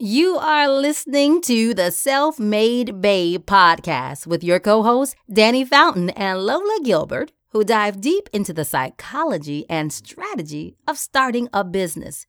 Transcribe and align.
You 0.00 0.36
are 0.36 0.70
listening 0.70 1.40
to 1.40 1.74
the 1.74 1.90
Self 1.90 2.38
Made 2.38 3.00
Babe 3.00 3.44
podcast 3.44 4.28
with 4.28 4.44
your 4.44 4.60
co 4.60 4.84
hosts, 4.84 5.16
Dannie 5.28 5.64
Fountain 5.64 6.10
and 6.10 6.38
Lola 6.38 6.78
Gilbert, 6.84 7.32
who 7.48 7.64
dive 7.64 8.00
deep 8.00 8.28
into 8.32 8.52
the 8.52 8.64
psychology 8.64 9.66
and 9.68 9.92
strategy 9.92 10.76
of 10.86 10.98
starting 10.98 11.48
a 11.52 11.64
business. 11.64 12.28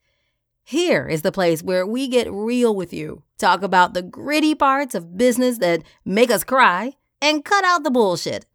Here 0.64 1.08
is 1.08 1.22
the 1.22 1.32
place 1.32 1.62
where 1.62 1.86
we 1.86 2.08
get 2.08 2.32
real 2.32 2.76
with 2.76 2.92
you, 2.92 3.22
talk 3.38 3.62
about 3.62 3.94
the 3.94 4.02
gritty 4.02 4.56
parts 4.56 4.96
of 4.96 5.16
business 5.16 5.60
that 5.60 5.84
make 6.04 6.32
us 6.32 6.44
cry, 6.44 6.94
and 7.22 7.46
cut 7.46 7.64
out 7.64 7.84
the 7.84 7.92
bullshit. 7.92 8.48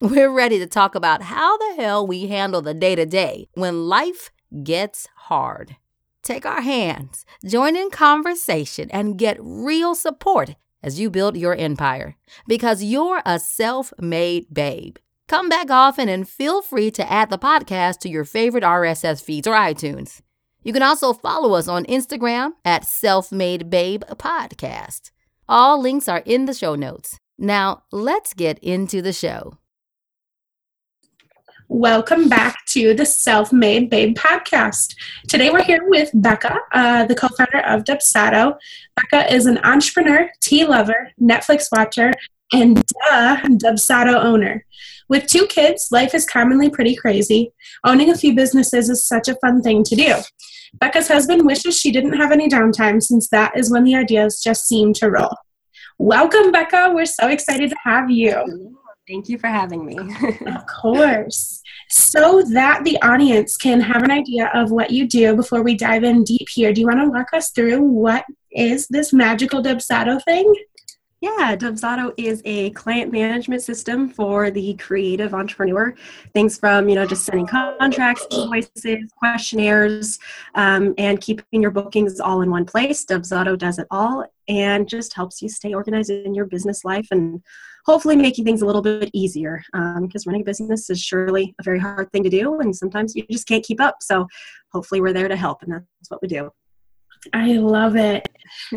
We're 0.00 0.32
ready 0.34 0.58
to 0.58 0.66
talk 0.66 0.96
about 0.96 1.22
how 1.22 1.56
the 1.56 1.74
hell 1.76 2.04
we 2.04 2.26
handle 2.26 2.62
the 2.62 2.74
day 2.74 2.96
to 2.96 3.06
day 3.06 3.46
when 3.54 3.86
life 3.86 4.32
gets 4.64 5.06
hard. 5.14 5.76
Take 6.22 6.44
our 6.44 6.60
hands, 6.60 7.24
join 7.44 7.76
in 7.76 7.90
conversation, 7.90 8.90
and 8.90 9.18
get 9.18 9.38
real 9.40 9.94
support 9.94 10.54
as 10.82 11.00
you 11.00 11.10
build 11.10 11.36
your 11.36 11.54
empire 11.54 12.16
because 12.46 12.82
you're 12.82 13.22
a 13.24 13.38
self 13.38 13.92
made 13.98 14.46
babe. 14.52 14.96
Come 15.28 15.48
back 15.48 15.70
often 15.70 16.08
and 16.08 16.28
feel 16.28 16.60
free 16.60 16.90
to 16.90 17.10
add 17.10 17.30
the 17.30 17.38
podcast 17.38 17.98
to 18.00 18.08
your 18.08 18.24
favorite 18.24 18.64
RSS 18.64 19.22
feeds 19.22 19.46
or 19.46 19.54
iTunes. 19.54 20.20
You 20.62 20.72
can 20.72 20.82
also 20.82 21.12
follow 21.12 21.54
us 21.54 21.68
on 21.68 21.84
Instagram 21.84 22.52
at 22.64 22.84
Self 22.84 23.32
Made 23.32 23.70
Babe 23.70 24.02
Podcast. 24.10 25.10
All 25.48 25.80
links 25.80 26.08
are 26.08 26.22
in 26.26 26.44
the 26.44 26.54
show 26.54 26.74
notes. 26.74 27.18
Now, 27.38 27.84
let's 27.90 28.34
get 28.34 28.58
into 28.58 29.00
the 29.00 29.12
show. 29.12 29.59
Welcome 31.72 32.28
back 32.28 32.66
to 32.70 32.94
the 32.94 33.06
Self 33.06 33.52
Made 33.52 33.90
Babe 33.90 34.16
podcast. 34.16 34.92
Today 35.28 35.50
we're 35.50 35.62
here 35.62 35.84
with 35.86 36.10
Becca, 36.12 36.58
uh, 36.72 37.04
the 37.04 37.14
co 37.14 37.28
founder 37.28 37.64
of 37.64 37.84
Dubsado. 37.84 38.56
Becca 38.96 39.32
is 39.32 39.46
an 39.46 39.58
entrepreneur, 39.58 40.28
tea 40.40 40.64
lover, 40.64 41.12
Netflix 41.22 41.68
watcher, 41.70 42.12
and 42.52 42.74
duh, 42.74 43.36
Dubsado 43.42 44.16
owner. 44.16 44.66
With 45.08 45.28
two 45.28 45.46
kids, 45.46 45.90
life 45.92 46.12
is 46.12 46.26
commonly 46.26 46.70
pretty 46.70 46.96
crazy. 46.96 47.52
Owning 47.84 48.10
a 48.10 48.18
few 48.18 48.34
businesses 48.34 48.90
is 48.90 49.06
such 49.06 49.28
a 49.28 49.36
fun 49.36 49.62
thing 49.62 49.84
to 49.84 49.94
do. 49.94 50.14
Becca's 50.80 51.06
husband 51.06 51.46
wishes 51.46 51.78
she 51.78 51.92
didn't 51.92 52.14
have 52.14 52.32
any 52.32 52.48
downtime 52.48 53.00
since 53.00 53.28
that 53.28 53.56
is 53.56 53.70
when 53.70 53.84
the 53.84 53.94
ideas 53.94 54.42
just 54.42 54.66
seem 54.66 54.92
to 54.94 55.08
roll. 55.08 55.36
Welcome, 56.00 56.50
Becca. 56.50 56.90
We're 56.92 57.06
so 57.06 57.28
excited 57.28 57.70
to 57.70 57.76
have 57.84 58.10
you. 58.10 58.74
Thank 59.10 59.28
you 59.28 59.38
for 59.38 59.48
having 59.48 59.84
me. 59.84 59.98
of 60.46 60.66
course. 60.66 61.59
So 61.90 62.42
that 62.52 62.84
the 62.84 63.00
audience 63.02 63.56
can 63.56 63.80
have 63.80 64.04
an 64.04 64.12
idea 64.12 64.50
of 64.54 64.70
what 64.70 64.90
you 64.90 65.08
do 65.08 65.34
before 65.34 65.62
we 65.62 65.74
dive 65.74 66.04
in 66.04 66.22
deep 66.22 66.48
here, 66.48 66.72
do 66.72 66.80
you 66.80 66.86
want 66.86 67.00
to 67.00 67.10
walk 67.10 67.32
us 67.32 67.50
through 67.50 67.82
what 67.82 68.24
is 68.52 68.86
this 68.88 69.12
magical 69.12 69.60
Dubsado 69.60 70.22
thing? 70.22 70.54
Yeah, 71.20 71.54
Dubsado 71.54 72.14
is 72.16 72.40
a 72.46 72.70
client 72.70 73.12
management 73.12 73.60
system 73.60 74.08
for 74.08 74.50
the 74.50 74.72
creative 74.74 75.34
entrepreneur. 75.34 75.94
Things 76.32 76.58
from 76.58 76.88
you 76.88 76.94
know 76.94 77.04
just 77.04 77.26
sending 77.26 77.46
contracts, 77.46 78.26
invoices, 78.30 79.12
questionnaires, 79.18 80.18
um, 80.54 80.94
and 80.96 81.20
keeping 81.20 81.60
your 81.60 81.72
bookings 81.72 82.20
all 82.20 82.40
in 82.40 82.50
one 82.50 82.64
place. 82.64 83.04
Dubsado 83.04 83.58
does 83.58 83.78
it 83.78 83.86
all 83.90 84.24
and 84.48 84.88
just 84.88 85.12
helps 85.12 85.42
you 85.42 85.50
stay 85.50 85.74
organized 85.74 86.08
in 86.08 86.34
your 86.34 86.46
business 86.46 86.86
life 86.86 87.08
and 87.10 87.42
hopefully 87.84 88.16
making 88.16 88.46
things 88.46 88.62
a 88.62 88.66
little 88.66 88.80
bit 88.80 89.10
easier. 89.12 89.62
Because 89.72 90.26
um, 90.26 90.30
running 90.30 90.40
a 90.40 90.44
business 90.44 90.88
is 90.88 91.02
surely 91.02 91.54
a 91.60 91.62
very 91.62 91.78
hard 91.78 92.10
thing 92.12 92.22
to 92.22 92.30
do, 92.30 92.60
and 92.60 92.74
sometimes 92.74 93.14
you 93.14 93.26
just 93.30 93.46
can't 93.46 93.64
keep 93.64 93.78
up. 93.80 93.96
So 94.00 94.26
hopefully 94.72 95.02
we're 95.02 95.12
there 95.12 95.28
to 95.28 95.36
help, 95.36 95.62
and 95.62 95.70
that's 95.70 96.10
what 96.10 96.22
we 96.22 96.28
do. 96.28 96.50
I 97.32 97.54
love 97.54 97.96
it. 97.96 98.28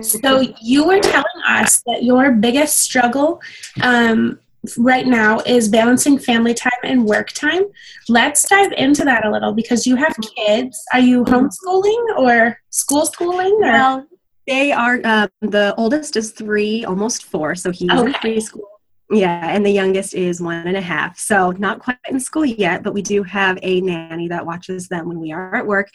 So 0.01 0.41
you 0.61 0.85
were 0.85 0.99
telling 0.99 1.41
us 1.47 1.81
that 1.85 2.03
your 2.03 2.31
biggest 2.31 2.79
struggle 2.79 3.41
um, 3.81 4.39
right 4.77 5.05
now 5.05 5.39
is 5.45 5.67
balancing 5.67 6.17
family 6.17 6.53
time 6.53 6.71
and 6.83 7.05
work 7.05 7.29
time. 7.31 7.63
Let's 8.07 8.47
dive 8.47 8.71
into 8.73 9.03
that 9.05 9.25
a 9.25 9.31
little 9.31 9.53
because 9.53 9.85
you 9.85 9.95
have 9.95 10.15
kids. 10.35 10.81
Are 10.93 10.99
you 10.99 11.23
homeschooling 11.25 12.17
or 12.17 12.57
school 12.69 13.05
schooling? 13.05 13.53
Or? 13.53 13.71
Well, 13.71 14.07
they 14.47 14.71
are. 14.71 14.99
Uh, 15.03 15.27
the 15.41 15.73
oldest 15.77 16.15
is 16.15 16.31
three, 16.31 16.85
almost 16.85 17.25
four, 17.25 17.55
so 17.55 17.71
he's 17.71 17.89
okay. 17.89 18.07
in 18.07 18.13
preschool 18.13 18.72
yeah, 19.11 19.49
and 19.49 19.65
the 19.65 19.69
youngest 19.69 20.13
is 20.15 20.41
one 20.41 20.65
and 20.65 20.77
a 20.77 20.81
half. 20.81 21.19
So 21.19 21.51
not 21.51 21.79
quite 21.79 21.97
in 22.09 22.19
school 22.19 22.45
yet, 22.45 22.83
but 22.83 22.93
we 22.93 23.01
do 23.01 23.21
have 23.23 23.59
a 23.61 23.81
nanny 23.81 24.27
that 24.29 24.45
watches 24.45 24.87
them 24.87 25.07
when 25.07 25.19
we 25.19 25.31
are 25.31 25.55
at 25.55 25.67
work. 25.67 25.89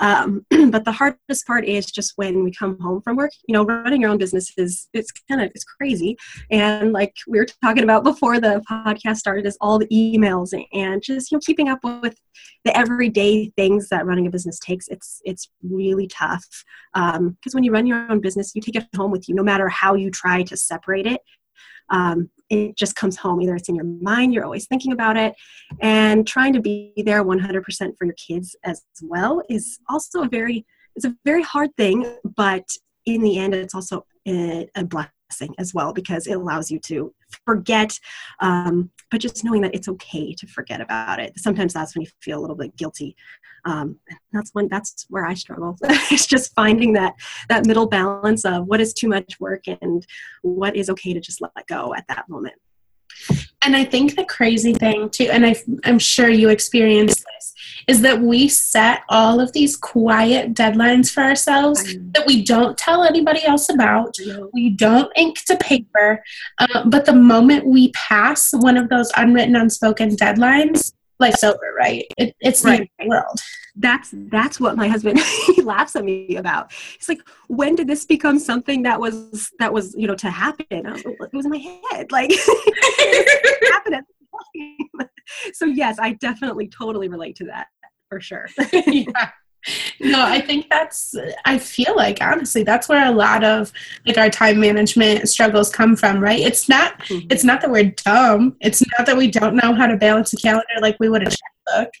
Um, 0.00 0.44
but 0.70 0.84
the 0.84 0.92
hardest 0.92 1.46
part 1.46 1.64
is 1.64 1.86
just 1.86 2.12
when 2.16 2.44
we 2.44 2.52
come 2.52 2.78
home 2.78 3.00
from 3.00 3.16
work. 3.16 3.30
You 3.48 3.54
know, 3.54 3.64
running 3.64 4.02
your 4.02 4.10
own 4.10 4.18
business 4.18 4.52
is 4.56 4.88
it's 4.92 5.10
kind 5.28 5.40
of 5.40 5.50
it's 5.54 5.64
crazy. 5.64 6.16
And 6.50 6.92
like 6.92 7.14
we 7.26 7.38
were 7.38 7.46
talking 7.62 7.82
about 7.82 8.04
before 8.04 8.38
the 8.38 8.62
podcast 8.70 9.16
started, 9.16 9.46
is 9.46 9.58
all 9.60 9.78
the 9.78 9.88
emails 9.88 10.52
and 10.72 11.02
just 11.02 11.32
you 11.32 11.36
know 11.36 11.40
keeping 11.44 11.68
up 11.68 11.80
with 11.82 12.14
the 12.64 12.76
everyday 12.76 13.50
things 13.56 13.88
that 13.88 14.06
running 14.06 14.26
a 14.26 14.30
business 14.30 14.58
takes. 14.58 14.86
It's 14.88 15.22
it's 15.24 15.48
really 15.62 16.06
tough 16.06 16.44
because 16.92 17.16
um, 17.16 17.36
when 17.52 17.64
you 17.64 17.72
run 17.72 17.86
your 17.86 18.10
own 18.10 18.20
business, 18.20 18.54
you 18.54 18.60
take 18.60 18.76
it 18.76 18.86
home 18.94 19.10
with 19.10 19.28
you, 19.28 19.34
no 19.34 19.42
matter 19.42 19.68
how 19.68 19.94
you 19.94 20.10
try 20.10 20.42
to 20.42 20.56
separate 20.56 21.06
it. 21.06 21.20
Um, 21.90 22.30
it 22.48 22.76
just 22.76 22.96
comes 22.96 23.16
home. 23.16 23.40
Either 23.40 23.54
it's 23.54 23.68
in 23.68 23.74
your 23.74 23.84
mind, 23.84 24.34
you're 24.34 24.44
always 24.44 24.66
thinking 24.66 24.92
about 24.92 25.16
it, 25.16 25.34
and 25.80 26.26
trying 26.26 26.52
to 26.52 26.60
be 26.60 26.92
there 27.04 27.24
100% 27.24 27.64
for 27.96 28.04
your 28.04 28.14
kids 28.14 28.56
as 28.64 28.82
well 29.02 29.42
is 29.48 29.78
also 29.88 30.22
a 30.22 30.28
very 30.28 30.66
it's 30.96 31.04
a 31.04 31.14
very 31.24 31.42
hard 31.42 31.70
thing, 31.76 32.16
but 32.36 32.64
in 33.06 33.22
the 33.22 33.38
end, 33.38 33.54
it's 33.54 33.74
also 33.74 34.04
a, 34.26 34.68
a 34.74 34.84
blessing 34.84 35.10
as 35.58 35.74
well 35.74 35.92
because 35.92 36.26
it 36.26 36.34
allows 36.34 36.70
you 36.70 36.78
to 36.80 37.12
forget, 37.44 37.98
um, 38.40 38.90
but 39.10 39.20
just 39.20 39.44
knowing 39.44 39.62
that 39.62 39.74
it's 39.74 39.88
okay 39.88 40.34
to 40.34 40.46
forget 40.46 40.80
about 40.80 41.20
it. 41.20 41.32
Sometimes 41.38 41.72
that's 41.72 41.94
when 41.94 42.02
you 42.02 42.10
feel 42.20 42.38
a 42.38 42.42
little 42.42 42.56
bit 42.56 42.76
guilty. 42.76 43.16
Um, 43.64 43.98
that's 44.32 44.50
when 44.52 44.68
that's 44.68 45.06
where 45.08 45.26
I 45.26 45.34
struggle. 45.34 45.76
it's 45.82 46.26
just 46.26 46.54
finding 46.54 46.92
that 46.94 47.14
that 47.48 47.66
middle 47.66 47.86
balance 47.86 48.44
of 48.44 48.66
what 48.66 48.80
is 48.80 48.92
too 48.92 49.08
much 49.08 49.38
work 49.38 49.64
and 49.66 50.06
what 50.42 50.76
is 50.76 50.88
okay 50.90 51.12
to 51.12 51.20
just 51.20 51.40
let 51.40 51.66
go 51.66 51.94
at 51.94 52.06
that 52.08 52.28
moment. 52.28 52.54
And 53.62 53.76
I 53.76 53.84
think 53.84 54.16
the 54.16 54.24
crazy 54.24 54.72
thing 54.72 55.10
too, 55.10 55.28
and 55.30 55.44
I, 55.44 55.54
am 55.84 55.98
sure 55.98 56.30
you 56.30 56.48
experienced 56.48 57.22
this, 57.34 57.54
is 57.90 58.02
that 58.02 58.20
we 58.20 58.46
set 58.46 59.02
all 59.08 59.40
of 59.40 59.52
these 59.52 59.76
quiet 59.76 60.54
deadlines 60.54 61.10
for 61.10 61.24
ourselves 61.24 61.96
that 62.12 62.24
we 62.24 62.44
don't 62.44 62.78
tell 62.78 63.02
anybody 63.02 63.44
else 63.44 63.68
about. 63.68 64.14
We 64.52 64.70
don't 64.70 65.10
ink 65.16 65.44
to 65.46 65.56
paper. 65.56 66.22
Uh, 66.60 66.84
but 66.86 67.04
the 67.04 67.16
moment 67.16 67.66
we 67.66 67.90
pass 67.90 68.52
one 68.52 68.76
of 68.76 68.90
those 68.90 69.10
unwritten, 69.16 69.56
unspoken 69.56 70.10
deadlines, 70.10 70.92
life's 71.18 71.42
over, 71.42 71.74
right? 71.76 72.04
It, 72.16 72.36
it's 72.38 72.64
right. 72.64 72.88
the 73.00 73.08
world. 73.08 73.40
That's 73.74 74.14
that's 74.30 74.60
what 74.60 74.76
my 74.76 74.86
husband 74.86 75.18
he 75.46 75.60
laughs 75.60 75.96
at 75.96 76.04
me 76.04 76.36
about. 76.36 76.72
He's 76.96 77.08
like, 77.08 77.22
when 77.48 77.74
did 77.74 77.88
this 77.88 78.04
become 78.06 78.38
something 78.38 78.84
that 78.84 79.00
was 79.00 79.50
that 79.58 79.72
was 79.72 79.96
you 79.98 80.06
know 80.06 80.14
to 80.14 80.30
happen? 80.30 80.84
Was, 80.84 81.02
it 81.04 81.32
was 81.32 81.44
in 81.44 81.50
my 81.50 81.58
head, 81.90 82.12
like 82.12 82.30
happened 83.72 84.04
So 85.54 85.64
yes, 85.64 85.98
I 85.98 86.12
definitely 86.12 86.68
totally 86.68 87.08
relate 87.08 87.34
to 87.36 87.46
that 87.46 87.66
for 88.10 88.20
sure. 88.20 88.46
yeah. 88.86 89.30
No 90.00 90.22
i 90.22 90.40
think 90.40 90.70
that's 90.70 91.14
i 91.44 91.58
feel 91.58 91.94
like 91.94 92.22
honestly 92.22 92.62
that's 92.62 92.88
where 92.88 93.06
a 93.06 93.10
lot 93.14 93.44
of 93.44 93.70
like 94.06 94.16
our 94.16 94.30
time 94.30 94.58
management 94.58 95.28
struggles 95.28 95.68
come 95.70 95.96
from 95.96 96.18
right? 96.18 96.40
It's 96.40 96.68
not 96.68 96.98
mm-hmm. 97.00 97.26
it's 97.30 97.44
not 97.44 97.60
that 97.60 97.70
we're 97.70 97.92
dumb. 98.04 98.56
It's 98.60 98.82
not 98.96 99.06
that 99.06 99.16
we 99.16 99.30
don't 99.30 99.56
know 99.56 99.74
how 99.74 99.86
to 99.86 99.96
balance 99.96 100.32
a 100.32 100.36
calendar 100.36 100.66
like 100.80 100.96
we 100.98 101.08
would 101.08 101.22
a 101.22 101.26
checkbook. 101.26 101.92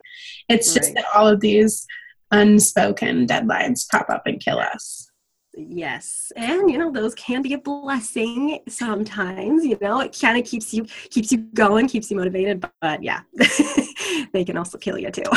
It's 0.48 0.68
right. 0.68 0.76
just 0.76 0.94
that 0.94 1.04
all 1.14 1.28
of 1.28 1.40
these 1.40 1.86
unspoken 2.30 3.26
deadlines 3.26 3.88
pop 3.90 4.08
up 4.08 4.22
and 4.26 4.40
kill 4.40 4.58
us. 4.58 5.10
Yes. 5.54 6.32
And 6.36 6.70
you 6.70 6.78
know 6.78 6.90
those 6.90 7.14
can 7.14 7.42
be 7.42 7.54
a 7.54 7.58
blessing 7.58 8.60
sometimes 8.68 9.64
you 9.64 9.76
know? 9.80 10.00
It 10.00 10.16
kind 10.18 10.38
of 10.38 10.44
keeps 10.44 10.72
you 10.72 10.84
keeps 11.10 11.32
you 11.32 11.38
going 11.38 11.88
keeps 11.88 12.10
you 12.10 12.16
motivated 12.16 12.60
but, 12.60 12.72
but 12.80 13.02
yeah 13.02 13.20
they 14.32 14.44
can 14.44 14.56
also 14.56 14.78
kill 14.78 14.98
you 14.98 15.10
too 15.10 15.22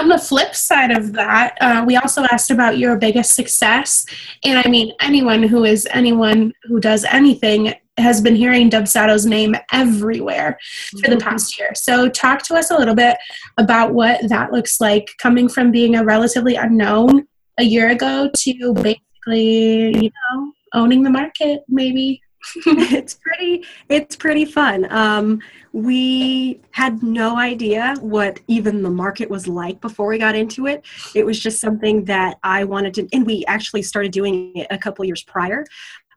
on 0.00 0.08
the 0.08 0.18
flip 0.18 0.54
side 0.54 0.90
of 0.90 1.12
that, 1.12 1.56
uh, 1.60 1.84
we 1.86 1.96
also 1.96 2.24
asked 2.30 2.50
about 2.50 2.78
your 2.78 2.96
biggest 2.96 3.34
success. 3.34 4.06
And 4.44 4.60
I 4.64 4.68
mean, 4.68 4.92
anyone 5.00 5.42
who 5.42 5.64
is 5.64 5.86
anyone 5.90 6.52
who 6.64 6.80
does 6.80 7.04
anything 7.04 7.74
has 7.96 8.20
been 8.20 8.36
hearing 8.36 8.70
Dubsado's 8.70 9.26
name 9.26 9.56
everywhere 9.72 10.58
for 10.90 11.10
the 11.10 11.16
mm-hmm. 11.16 11.28
past 11.28 11.58
year. 11.58 11.70
So, 11.74 12.08
talk 12.08 12.42
to 12.44 12.54
us 12.54 12.70
a 12.70 12.76
little 12.76 12.94
bit 12.94 13.16
about 13.56 13.92
what 13.92 14.28
that 14.28 14.52
looks 14.52 14.80
like 14.80 15.10
coming 15.18 15.48
from 15.48 15.72
being 15.72 15.96
a 15.96 16.04
relatively 16.04 16.54
unknown 16.54 17.26
a 17.58 17.64
year 17.64 17.90
ago 17.90 18.30
to 18.38 18.74
basically, 18.74 19.96
you 19.96 20.10
know, 20.10 20.52
owning 20.74 21.02
the 21.02 21.10
market, 21.10 21.62
maybe. 21.68 22.20
it's 22.66 23.14
pretty 23.14 23.64
it's 23.88 24.16
pretty 24.16 24.44
fun. 24.44 24.90
Um, 24.90 25.40
we 25.72 26.60
had 26.70 27.02
no 27.02 27.36
idea 27.38 27.94
what 28.00 28.40
even 28.46 28.82
the 28.82 28.90
market 28.90 29.28
was 29.28 29.46
like 29.46 29.80
before 29.80 30.08
we 30.08 30.18
got 30.18 30.34
into 30.34 30.66
it. 30.66 30.84
It 31.14 31.24
was 31.24 31.38
just 31.38 31.60
something 31.60 32.04
that 32.04 32.38
i 32.42 32.64
wanted 32.64 32.94
to 32.94 33.08
and 33.12 33.26
we 33.26 33.44
actually 33.46 33.82
started 33.82 34.12
doing 34.12 34.52
it 34.56 34.66
a 34.70 34.78
couple 34.78 35.04
years 35.04 35.22
prior. 35.22 35.64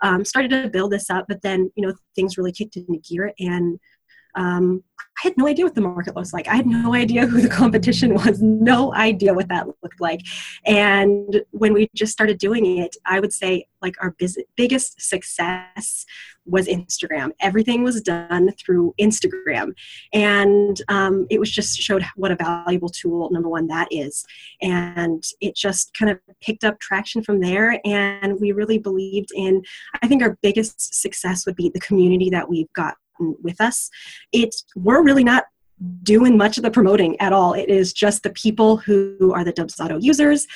Um, 0.04 0.26
started 0.26 0.50
to 0.50 0.68
build 0.68 0.92
this 0.92 1.12
up 1.12 1.26
but 1.28 1.44
then 1.44 1.72
you 1.76 1.86
know 1.86 1.94
things 2.16 2.36
really 2.36 2.52
kicked 2.52 2.76
into 2.76 2.98
gear 3.08 3.34
and 3.40 3.80
um, 4.36 4.84
I 5.24 5.28
had 5.28 5.38
no 5.38 5.48
idea 5.48 5.66
what 5.66 5.76
the 5.76 5.82
market 5.82 6.16
looks 6.16 6.34
like. 6.34 6.48
I 6.48 6.56
had 6.56 6.66
no 6.66 6.96
idea 6.96 7.28
who 7.28 7.42
the 7.42 7.50
competition 7.50 8.14
was, 8.14 8.42
no 8.42 8.94
idea 8.94 9.34
what 9.34 9.50
that 9.50 9.68
looked 9.68 10.00
like. 10.00 10.22
And 10.66 11.44
when 11.52 11.74
we 11.74 11.90
just 11.96 12.12
started 12.12 12.40
doing 12.40 12.80
it, 12.80 12.96
I 13.06 13.20
would 13.20 13.34
say 13.34 13.68
like 13.82 13.96
our 14.02 14.16
biz- 14.18 14.44
biggest 14.56 15.00
success 15.02 16.06
was 16.46 16.68
Instagram. 16.68 17.32
Everything 17.40 17.84
was 17.84 18.02
done 18.02 18.52
through 18.54 18.96
Instagram. 19.00 19.74
And 20.12 20.82
um, 20.88 21.28
it 21.30 21.40
was 21.40 21.52
just 21.52 21.78
showed 21.80 22.04
what 22.16 22.32
a 22.32 22.36
valuable 22.36 22.90
tool, 22.90 23.30
number 23.32 23.50
one, 23.50 23.68
that 23.68 23.90
is. 23.92 24.26
And 24.62 25.24
it 25.40 25.56
just 25.56 25.94
kind 25.94 26.10
of 26.10 26.20
picked 26.42 26.64
up 26.64 26.80
traction 26.80 27.22
from 27.22 27.42
there. 27.42 27.80
And 27.86 28.40
we 28.40 28.54
really 28.54 28.80
believed 28.80 29.30
in, 29.36 29.62
I 30.02 30.08
think 30.08 30.24
our 30.24 30.38
biggest 30.42 31.00
success 31.00 31.46
would 31.46 31.56
be 31.56 31.70
the 31.70 31.80
community 31.80 32.32
that 32.32 32.50
we've 32.50 32.72
got 32.74 32.96
with 33.42 33.60
us. 33.62 33.90
It's 34.32 34.66
we're 34.76 35.04
really 35.04 35.24
not 35.24 35.46
doing 36.04 36.38
much 36.38 36.58
of 36.58 36.64
the 36.64 36.70
promoting 36.70 37.20
at 37.20 37.34
all. 37.34 37.54
It 37.54 37.68
is 37.68 37.92
just 37.92 38.22
the 38.22 38.30
people 38.30 38.78
who 38.78 39.34
are 39.34 39.44
the 39.44 39.54
Dubsado 39.54 40.02
users 40.02 40.48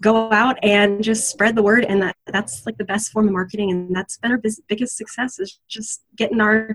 go 0.00 0.30
out 0.30 0.58
and 0.62 1.02
just 1.02 1.30
spread 1.30 1.56
the 1.56 1.62
word, 1.62 1.84
and 1.86 2.02
that 2.02 2.16
that's 2.26 2.66
like 2.66 2.76
the 2.76 2.84
best 2.84 3.10
form 3.10 3.26
of 3.26 3.32
marketing, 3.32 3.70
and 3.70 3.96
that's 3.96 4.18
been 4.18 4.32
our 4.32 4.40
biggest 4.68 4.96
success 4.96 5.38
is 5.38 5.58
just 5.68 6.02
getting 6.16 6.40
our 6.40 6.74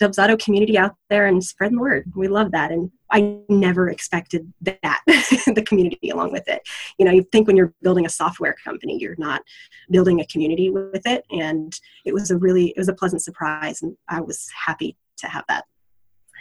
Dubsado 0.00 0.38
community 0.38 0.78
out 0.78 0.94
there 1.10 1.26
and 1.26 1.42
spreading 1.42 1.76
the 1.76 1.82
word. 1.82 2.12
We 2.14 2.28
love 2.28 2.52
that, 2.52 2.70
and 2.70 2.90
I 3.10 3.38
never 3.48 3.88
expected 3.88 4.52
that 4.60 5.00
the 5.06 5.64
community 5.66 6.10
along 6.10 6.32
with 6.32 6.46
it. 6.48 6.62
You 6.98 7.04
know, 7.04 7.12
you 7.12 7.24
think 7.32 7.46
when 7.46 7.56
you're 7.56 7.74
building 7.82 8.06
a 8.06 8.10
software 8.10 8.54
company, 8.64 8.98
you're 8.98 9.16
not 9.18 9.42
building 9.90 10.20
a 10.20 10.26
community 10.26 10.70
with 10.70 11.06
it, 11.06 11.24
and 11.30 11.78
it 12.04 12.14
was 12.14 12.30
a 12.30 12.36
really 12.36 12.68
it 12.70 12.78
was 12.78 12.88
a 12.88 12.94
pleasant 12.94 13.22
surprise, 13.22 13.82
and 13.82 13.96
I 14.08 14.20
was 14.20 14.48
happy 14.66 14.96
to 15.18 15.28
have 15.28 15.44
that. 15.48 15.64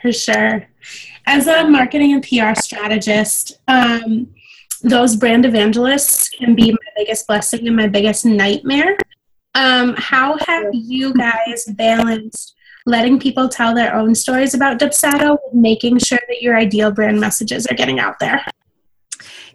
For 0.01 0.11
sure. 0.11 0.67
As 1.25 1.47
a 1.47 1.67
marketing 1.67 2.13
and 2.13 2.23
PR 2.23 2.59
strategist, 2.59 3.59
um, 3.67 4.27
those 4.83 5.15
brand 5.15 5.45
evangelists 5.45 6.29
can 6.29 6.53
be 6.53 6.71
my 6.71 6.77
biggest 6.95 7.25
blessing 7.27 7.67
and 7.67 7.75
my 7.75 7.87
biggest 7.87 8.25
nightmare. 8.25 8.95
Um, 9.55 9.95
how 9.97 10.37
have 10.45 10.67
you 10.71 11.13
guys 11.15 11.65
balanced 11.65 12.55
letting 12.87 13.19
people 13.19 13.49
tell 13.49 13.75
their 13.75 13.93
own 13.93 14.15
stories 14.15 14.53
about 14.53 14.79
Dubsado, 14.79 15.37
making 15.53 15.99
sure 15.99 16.19
that 16.29 16.41
your 16.41 16.57
ideal 16.57 16.89
brand 16.89 17.19
messages 17.19 17.67
are 17.67 17.75
getting 17.75 17.99
out 17.99 18.17
there? 18.19 18.43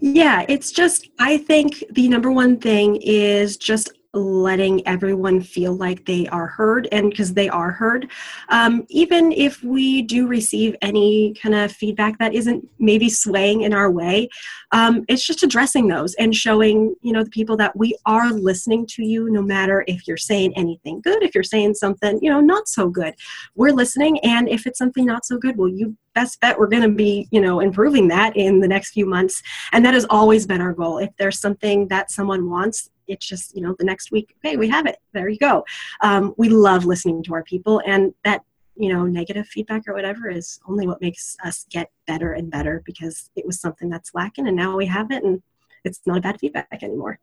Yeah, 0.00 0.44
it's 0.48 0.70
just, 0.70 1.08
I 1.18 1.38
think 1.38 1.82
the 1.90 2.08
number 2.08 2.30
one 2.30 2.58
thing 2.58 2.96
is 3.02 3.56
just 3.56 3.90
letting 4.14 4.86
everyone 4.86 5.40
feel 5.40 5.74
like 5.74 6.04
they 6.04 6.26
are 6.28 6.46
heard 6.46 6.88
and 6.92 7.10
because 7.10 7.32
they 7.34 7.48
are 7.48 7.70
heard. 7.70 8.10
Um, 8.48 8.84
even 8.88 9.32
if 9.32 9.62
we 9.62 10.02
do 10.02 10.26
receive 10.26 10.76
any 10.82 11.34
kind 11.34 11.54
of 11.54 11.72
feedback 11.72 12.18
that 12.18 12.34
isn't 12.34 12.68
maybe 12.78 13.08
swaying 13.08 13.62
in 13.62 13.72
our 13.72 13.90
way 13.90 14.28
um, 14.72 15.04
it's 15.08 15.24
just 15.24 15.42
addressing 15.42 15.86
those 15.86 16.14
and 16.14 16.34
showing 16.34 16.94
you 17.02 17.12
know 17.12 17.22
the 17.22 17.30
people 17.30 17.56
that 17.58 17.76
we 17.76 17.96
are 18.06 18.30
listening 18.32 18.86
to 18.86 19.04
you 19.04 19.30
no 19.30 19.42
matter 19.42 19.84
if 19.86 20.08
you're 20.08 20.16
saying 20.16 20.52
anything 20.56 21.00
good 21.02 21.22
if 21.22 21.34
you're 21.34 21.44
saying 21.44 21.74
something 21.74 22.18
you 22.22 22.30
know 22.30 22.40
not 22.40 22.66
so 22.66 22.88
good. 22.88 23.14
We're 23.54 23.72
listening 23.72 24.18
and 24.20 24.48
if 24.48 24.66
it's 24.66 24.78
something 24.78 25.04
not 25.04 25.24
so 25.24 25.38
good 25.38 25.56
well 25.56 25.68
you 25.68 25.96
best 26.14 26.40
bet 26.40 26.58
we're 26.58 26.66
going 26.66 26.82
to 26.82 26.88
be 26.88 27.28
you 27.30 27.40
know 27.40 27.60
improving 27.60 28.08
that 28.08 28.36
in 28.36 28.60
the 28.60 28.68
next 28.68 28.92
few 28.92 29.06
months. 29.06 29.42
And 29.72 29.84
that 29.84 29.94
has 29.94 30.06
always 30.08 30.46
been 30.46 30.60
our 30.60 30.72
goal. 30.72 30.98
If 30.98 31.10
there's 31.18 31.38
something 31.38 31.88
that 31.88 32.10
someone 32.10 32.48
wants 32.48 32.90
it's 33.12 33.26
just 33.26 33.54
you 33.54 33.62
know 33.62 33.74
the 33.78 33.84
next 33.84 34.10
week 34.10 34.34
okay 34.38 34.56
we 34.56 34.68
have 34.68 34.86
it 34.86 34.96
there 35.12 35.28
you 35.28 35.38
go 35.38 35.64
um, 36.02 36.34
we 36.36 36.48
love 36.48 36.84
listening 36.84 37.22
to 37.22 37.34
our 37.34 37.44
people 37.44 37.80
and 37.86 38.12
that 38.24 38.42
you 38.76 38.92
know 38.92 39.04
negative 39.04 39.46
feedback 39.46 39.86
or 39.86 39.94
whatever 39.94 40.28
is 40.28 40.58
only 40.68 40.86
what 40.86 41.00
makes 41.00 41.36
us 41.44 41.66
get 41.70 41.90
better 42.06 42.32
and 42.32 42.50
better 42.50 42.82
because 42.84 43.30
it 43.36 43.46
was 43.46 43.60
something 43.60 43.88
that's 43.88 44.14
lacking 44.14 44.48
and 44.48 44.56
now 44.56 44.76
we 44.76 44.86
have 44.86 45.10
it 45.10 45.22
and 45.22 45.42
it's 45.84 46.00
not 46.06 46.18
a 46.18 46.20
bad 46.20 46.38
feedback 46.40 46.82
anymore 46.82 47.18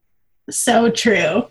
so 0.50 0.90
true 0.90 1.48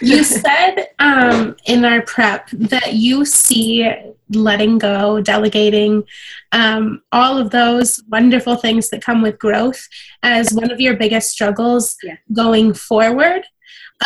you 0.00 0.24
said 0.44 0.88
um, 0.98 1.56
in 1.66 1.84
our 1.84 2.02
prep 2.02 2.50
that 2.50 2.94
you 2.94 3.24
see 3.24 3.88
letting 4.34 4.78
go, 4.78 5.20
delegating, 5.20 6.04
um, 6.52 7.02
all 7.12 7.38
of 7.38 7.50
those 7.50 8.02
wonderful 8.08 8.56
things 8.56 8.90
that 8.90 9.04
come 9.04 9.22
with 9.22 9.38
growth 9.38 9.86
as 10.22 10.52
one 10.52 10.70
of 10.70 10.80
your 10.80 10.96
biggest 10.96 11.30
struggles 11.30 11.96
yeah. 12.02 12.16
going 12.32 12.74
forward. 12.74 13.42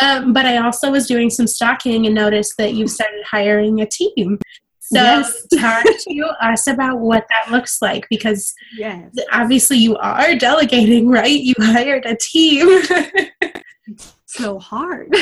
Um, 0.01 0.33
but 0.33 0.45
I 0.45 0.57
also 0.57 0.91
was 0.91 1.07
doing 1.07 1.29
some 1.29 1.47
stalking 1.47 2.05
and 2.05 2.15
noticed 2.15 2.55
that 2.57 2.73
you've 2.73 2.89
started 2.89 3.23
hiring 3.25 3.81
a 3.81 3.85
team. 3.85 4.39
So 4.79 5.01
yes. 5.01 5.47
talk 5.59 5.83
to 5.85 6.33
us 6.41 6.67
about 6.67 6.99
what 6.99 7.25
that 7.29 7.51
looks 7.51 7.81
like 7.81 8.07
because 8.09 8.53
yes. 8.77 9.13
obviously 9.33 9.77
you 9.77 9.97
are 9.97 10.35
delegating, 10.35 11.09
right? 11.09 11.39
You 11.39 11.53
hired 11.59 12.05
a 12.05 12.15
team. 12.15 12.81
so 14.25 14.59
hard. 14.59 15.13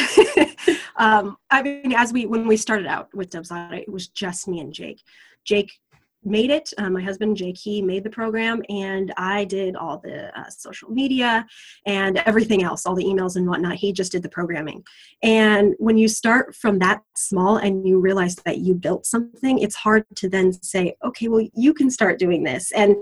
um, 0.97 1.37
I 1.49 1.63
mean, 1.63 1.93
as 1.95 2.13
we 2.13 2.27
when 2.27 2.47
we 2.47 2.57
started 2.57 2.85
out 2.85 3.13
with 3.13 3.31
Dubsado, 3.31 3.79
it 3.79 3.91
was 3.91 4.07
just 4.09 4.47
me 4.47 4.59
and 4.59 4.71
Jake. 4.71 5.01
Jake 5.45 5.71
made 6.25 6.49
it. 6.49 6.73
Uh, 6.77 6.89
my 6.89 7.01
husband 7.01 7.37
Jake 7.37 7.57
he 7.57 7.81
made 7.81 8.03
the 8.03 8.09
program, 8.09 8.61
and 8.69 9.13
I 9.17 9.45
did 9.45 9.75
all 9.75 9.99
the 9.99 10.37
uh, 10.37 10.49
social 10.49 10.89
media 10.89 11.45
and 11.85 12.17
everything 12.25 12.63
else, 12.63 12.85
all 12.85 12.95
the 12.95 13.05
emails 13.05 13.35
and 13.35 13.47
whatnot. 13.47 13.75
He 13.75 13.93
just 13.93 14.11
did 14.11 14.23
the 14.23 14.29
programming. 14.29 14.83
And 15.23 15.75
when 15.77 15.97
you 15.97 16.07
start 16.07 16.55
from 16.55 16.79
that 16.79 17.01
small 17.15 17.57
and 17.57 17.87
you 17.87 17.99
realize 17.99 18.35
that 18.45 18.59
you 18.59 18.73
built 18.73 19.05
something, 19.05 19.59
it's 19.59 19.75
hard 19.75 20.05
to 20.15 20.29
then 20.29 20.53
say, 20.53 20.95
okay, 21.03 21.27
well, 21.27 21.47
you 21.53 21.73
can 21.73 21.89
start 21.89 22.19
doing 22.19 22.43
this. 22.43 22.71
And 22.71 22.95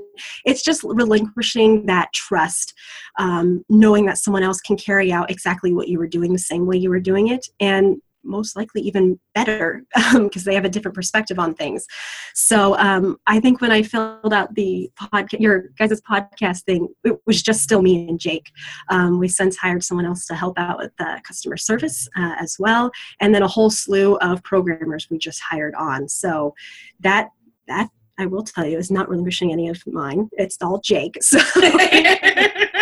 it's 0.46 0.64
just 0.64 0.84
relinquishing 0.84 1.86
that 1.88 2.12
trust, 2.14 2.74
um, 3.20 3.64
knowing 3.70 4.06
that 4.06 4.18
someone 4.18 4.44
else 4.44 4.62
can 4.62 4.78
carry 4.78 5.12
out 5.12 5.32
exactly 5.32 5.74
what 5.74 5.88
you 5.88 5.98
were 5.98 6.08
doing 6.08 6.34
the 6.34 6.40
same 6.40 6.66
way 6.66 6.78
you 6.78 6.90
were 6.90 7.00
doing 7.00 7.30
it, 7.30 7.48
and 7.60 8.02
most 8.24 8.56
likely 8.56 8.82
even 8.82 9.20
better 9.34 9.84
because 10.14 10.16
um, 10.16 10.30
they 10.46 10.56
have 10.56 10.66
a 10.66 10.70
different 10.70 10.96
perspective 10.96 11.40
on 11.40 11.54
things. 11.54 11.86
So 12.34 12.78
um, 12.78 13.18
I 13.28 13.40
think 13.40 13.62
when 13.62 13.72
I 13.72 13.84
filled 13.84 14.34
out 14.34 14.54
the 14.56 14.90
podcast, 15.00 15.40
your 15.40 15.70
guys' 15.78 16.02
podcast 16.02 16.64
thing, 16.64 16.88
it 17.04 17.20
was 17.26 17.42
just 17.42 17.62
still 17.62 17.82
me 17.82 18.08
and 18.08 18.20
Jake. 18.20 18.52
Um, 18.90 19.20
we 19.20 19.28
since 19.28 19.58
hired 19.58 19.84
someone 19.84 20.06
else 20.06 20.26
to 20.28 20.36
help 20.36 20.58
out 20.58 20.78
with 20.78 20.92
the 20.98 21.22
customer 21.26 21.58
service 21.58 22.08
uh, 22.18 22.36
as 22.40 22.56
well, 22.60 22.92
and 23.20 23.34
then 23.34 23.44
a 23.44 23.48
whole 23.48 23.70
slew 23.70 24.16
of 24.18 24.44
programmers 24.44 25.08
we 25.10 25.18
just 25.18 25.42
hired 25.42 25.76
on. 25.76 26.08
So 26.08 26.54
that 27.02 27.30
that 27.68 27.90
I 28.20 28.26
will 28.26 28.44
tell 28.44 28.66
you 28.66 28.78
is 28.78 28.92
not 28.92 29.10
relinquishing 29.10 29.52
any 29.52 29.70
of 29.70 29.82
mine. 29.88 30.30
It's 30.34 30.58
all 30.62 30.80
Jake. 30.80 31.18
So. 31.22 31.40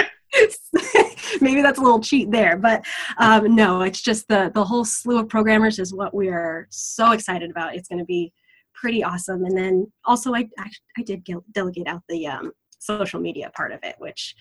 maybe 1.47 1.61
that's 1.61 1.79
a 1.79 1.81
little 1.81 1.99
cheat 1.99 2.31
there 2.31 2.57
but 2.57 2.83
um, 3.17 3.55
no 3.55 3.81
it's 3.81 4.01
just 4.01 4.27
the 4.27 4.51
the 4.53 4.63
whole 4.63 4.85
slew 4.85 5.19
of 5.19 5.29
programmers 5.29 5.79
is 5.79 5.93
what 5.93 6.13
we 6.13 6.29
are 6.29 6.67
so 6.69 7.11
excited 7.11 7.51
about. 7.51 7.75
It's 7.75 7.87
going 7.87 7.99
to 7.99 8.05
be 8.05 8.33
pretty 8.73 9.03
awesome. 9.03 9.45
And 9.45 9.57
then 9.57 9.91
also 10.05 10.33
i 10.33 10.47
i, 10.59 11.03
did 11.03 11.27
delegate 11.51 11.87
out 11.87 12.01
the 12.09 12.27
um, 12.27 12.51
social 12.79 13.19
media 13.19 13.51
part 13.55 13.71
of 13.71 13.79
it 13.83 13.95
which 13.99 14.35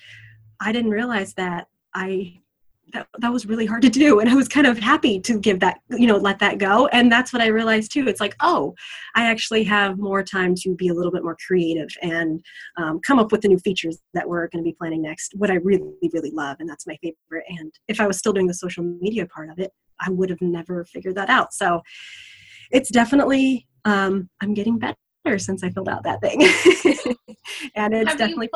i 0.61 0.73
didn't 0.73 0.91
realize 0.91 1.35
that 1.35 1.67
i 1.95 2.41
that, 2.93 3.07
that 3.19 3.33
was 3.33 3.47
really 3.47 3.67
hard 3.67 3.83
to 3.83 3.89
do. 3.89 4.21
And 4.21 4.29
i 4.29 4.35
was 4.35 4.49
kind 4.49 4.67
of 4.67 4.79
happy 4.79 5.21
to 5.21 5.39
give 5.39 5.61
that 5.61 5.81
you 5.91 6.07
know 6.07 6.17
let 6.17 6.39
that 6.41 6.59
go. 6.59 6.87
And 6.89 7.11
that's 7.11 7.33
what 7.33 7.43
i 7.43 7.47
realized 7.47 7.93
too. 7.93 8.07
It's 8.09 8.21
like 8.21 8.37
oh 8.41 8.75
i 9.15 9.25
actually 9.25 9.65
have 9.65 9.99
more 9.99 10.23
time 10.23 10.55
to 10.57 10.75
be 10.75 10.89
a 10.89 10.95
little 10.95 11.13
bit 11.13 11.23
more 11.23 11.37
creative 11.47 11.89
and 12.03 12.43
um, 12.77 13.01
come 13.07 13.19
up 13.19 13.33
with 13.33 13.43
the 13.43 13.49
new 13.49 13.59
features 13.59 13.99
that 14.15 14.29
we're 14.29 14.49
going 14.49 14.63
to 14.65 14.69
be 14.69 14.75
planning 14.79 15.03
next 15.03 15.35
what 15.37 15.51
i 15.51 15.55
really 15.55 15.93
really 16.13 16.31
love. 16.31 16.57
And 16.61 16.69
that's 16.69 16.87
my 16.87 16.97
favorite. 17.03 17.45
And 17.49 17.73
if 17.89 18.01
i 18.01 18.07
was 18.07 18.19
still 18.19 18.33
doing 18.33 18.47
the 18.47 18.55
social 18.55 18.85
media 18.85 19.27
part 19.27 19.51
of 19.51 19.59
it 19.59 19.73
i 20.01 20.11
would 20.11 20.31
have 20.31 20.41
never 20.41 20.85
figured 20.85 21.17
that 21.17 21.31
out. 21.31 21.53
So 21.55 21.83
it's 22.71 22.91
definitely 22.91 23.67
um, 23.85 24.29
i'm 24.41 24.55
getting 24.55 24.79
better 24.79 25.39
since 25.39 25.63
i 25.63 25.71
filled 25.71 25.89
out 25.89 26.05
that 26.05 26.21
thing. 26.21 26.41
And 27.75 27.95
it's 27.95 28.11
have 28.11 28.19
definitely 28.19 28.49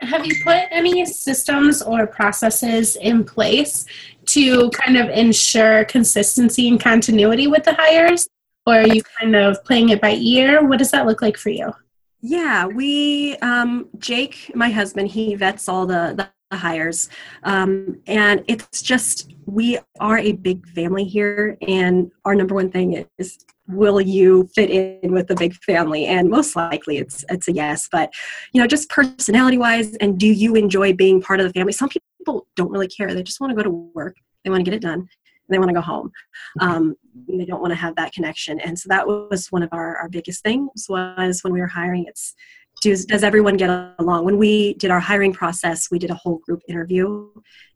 have 0.00 0.26
you 0.26 0.34
put 0.42 0.64
any 0.70 1.04
systems 1.04 1.82
or 1.82 2.06
processes 2.06 2.96
in 2.96 3.24
place 3.24 3.84
to 4.26 4.70
kind 4.70 4.96
of 4.96 5.08
ensure 5.10 5.84
consistency 5.84 6.68
and 6.68 6.80
continuity 6.80 7.46
with 7.46 7.64
the 7.64 7.74
hires? 7.74 8.28
Or 8.66 8.76
are 8.76 8.86
you 8.86 9.02
kind 9.18 9.34
of 9.36 9.62
playing 9.64 9.90
it 9.90 10.00
by 10.00 10.12
ear? 10.12 10.66
What 10.66 10.78
does 10.78 10.90
that 10.90 11.06
look 11.06 11.22
like 11.22 11.36
for 11.36 11.50
you? 11.50 11.72
Yeah, 12.20 12.66
we, 12.66 13.36
um, 13.38 13.88
Jake, 13.98 14.52
my 14.54 14.68
husband, 14.68 15.08
he 15.08 15.34
vets 15.34 15.68
all 15.68 15.86
the, 15.86 16.14
the 16.50 16.56
hires. 16.56 17.08
Um, 17.42 18.00
and 18.06 18.44
it's 18.46 18.82
just, 18.82 19.32
we 19.46 19.78
are 19.98 20.18
a 20.18 20.32
big 20.32 20.66
family 20.68 21.04
here, 21.04 21.56
and 21.66 22.10
our 22.24 22.34
number 22.34 22.54
one 22.54 22.70
thing 22.70 23.06
is 23.18 23.38
will 23.72 24.00
you 24.00 24.48
fit 24.54 24.70
in 24.70 25.12
with 25.12 25.26
the 25.28 25.34
big 25.34 25.54
family? 25.54 26.06
And 26.06 26.28
most 26.28 26.56
likely 26.56 26.98
it's 26.98 27.24
it's 27.28 27.48
a 27.48 27.52
yes 27.52 27.88
but 27.90 28.12
you 28.52 28.60
know 28.60 28.66
just 28.66 28.88
personality 28.88 29.58
wise 29.58 29.94
and 29.96 30.18
do 30.18 30.26
you 30.26 30.54
enjoy 30.54 30.92
being 30.92 31.20
part 31.20 31.40
of 31.40 31.46
the 31.46 31.52
family? 31.52 31.72
Some 31.72 31.88
people 31.88 32.46
don't 32.56 32.70
really 32.70 32.88
care. 32.88 33.14
They 33.14 33.22
just 33.22 33.40
want 33.40 33.50
to 33.50 33.56
go 33.56 33.62
to 33.62 33.90
work. 33.94 34.16
They 34.44 34.50
want 34.50 34.64
to 34.64 34.70
get 34.70 34.76
it 34.76 34.82
done. 34.82 35.00
And 35.00 35.54
they 35.54 35.58
want 35.58 35.70
to 35.70 35.74
go 35.74 35.80
home. 35.80 36.12
Um, 36.60 36.94
they 37.28 37.44
don't 37.44 37.60
want 37.60 37.72
to 37.72 37.76
have 37.76 37.96
that 37.96 38.12
connection. 38.12 38.60
And 38.60 38.78
so 38.78 38.86
that 38.88 39.06
was 39.06 39.48
one 39.50 39.62
of 39.62 39.70
our, 39.72 39.96
our 39.96 40.08
biggest 40.08 40.42
things 40.44 40.86
was 40.88 41.40
when 41.42 41.52
we 41.52 41.60
were 41.60 41.66
hiring 41.66 42.04
it's 42.06 42.34
does, 42.80 43.04
does 43.04 43.22
everyone 43.22 43.56
get 43.56 43.70
along? 43.98 44.24
When 44.24 44.38
we 44.38 44.74
did 44.74 44.90
our 44.90 45.00
hiring 45.00 45.32
process, 45.32 45.90
we 45.90 45.98
did 45.98 46.10
a 46.10 46.14
whole 46.14 46.38
group 46.38 46.62
interview. 46.68 47.28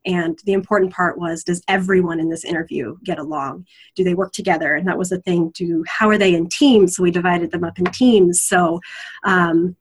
And 0.05 0.39
the 0.45 0.53
important 0.53 0.91
part 0.93 1.17
was 1.17 1.43
does 1.43 1.61
everyone 1.67 2.19
in 2.19 2.29
this 2.29 2.43
interview 2.43 2.97
get 3.03 3.19
along? 3.19 3.67
Do 3.95 4.03
they 4.03 4.15
work 4.15 4.33
together? 4.33 4.75
And 4.75 4.87
that 4.87 4.97
was 4.97 5.09
the 5.09 5.21
thing 5.21 5.51
to 5.53 5.83
how 5.87 6.09
are 6.09 6.17
they 6.17 6.33
in 6.33 6.49
teams? 6.49 6.95
So 6.95 7.03
we 7.03 7.11
divided 7.11 7.51
them 7.51 7.63
up 7.63 7.77
in 7.77 7.85
teams. 7.85 8.41
So 8.41 8.79
um, 9.23 9.75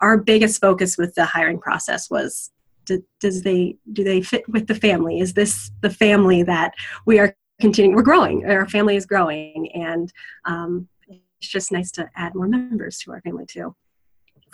our 0.00 0.18
biggest 0.18 0.60
focus 0.60 0.98
with 0.98 1.14
the 1.14 1.24
hiring 1.24 1.60
process 1.60 2.10
was 2.10 2.50
do, 2.84 3.02
does 3.20 3.42
they 3.42 3.76
do 3.92 4.04
they 4.04 4.22
fit 4.22 4.48
with 4.48 4.66
the 4.66 4.74
family? 4.74 5.20
Is 5.20 5.34
this 5.34 5.70
the 5.80 5.90
family 5.90 6.42
that 6.42 6.74
we 7.06 7.18
are 7.18 7.34
continuing? 7.60 7.96
We're 7.96 8.02
growing. 8.02 8.44
Our 8.44 8.68
family 8.68 8.96
is 8.96 9.06
growing, 9.06 9.70
and 9.72 10.12
um, 10.44 10.88
it's 11.08 11.48
just 11.48 11.72
nice 11.72 11.90
to 11.92 12.10
add 12.16 12.34
more 12.34 12.48
members 12.48 12.98
to 12.98 13.12
our 13.12 13.20
family 13.22 13.46
too. 13.46 13.74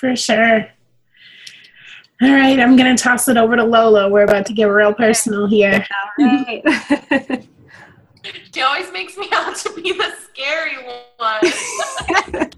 For 0.00 0.16
sure. 0.16 0.66
All 2.22 2.32
right, 2.32 2.58
I'm 2.58 2.74
going 2.74 2.96
to 2.96 3.02
toss 3.02 3.28
it 3.28 3.36
over 3.36 3.54
to 3.54 3.64
Lola. 3.64 4.08
We're 4.08 4.24
about 4.24 4.46
to 4.46 4.54
get 4.54 4.64
real 4.64 4.94
personal 4.94 5.46
here. 5.46 5.86
All 6.18 6.26
right. 6.26 6.64
she 8.54 8.62
always 8.62 8.90
makes 8.92 9.18
me 9.18 9.28
out 9.32 9.56
to 9.56 9.74
be 9.74 9.92
the 9.92 10.10
scary 10.22 10.76
one. 11.18 11.40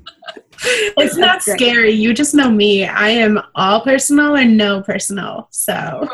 it's 0.65 1.17
not 1.17 1.43
scary. 1.43 1.91
You 1.91 2.15
just 2.15 2.33
know 2.33 2.49
me. 2.49 2.87
I 2.87 3.09
am 3.09 3.41
all 3.57 3.81
personal 3.81 4.37
or 4.37 4.45
no 4.45 4.81
personal. 4.83 5.49
So 5.51 5.73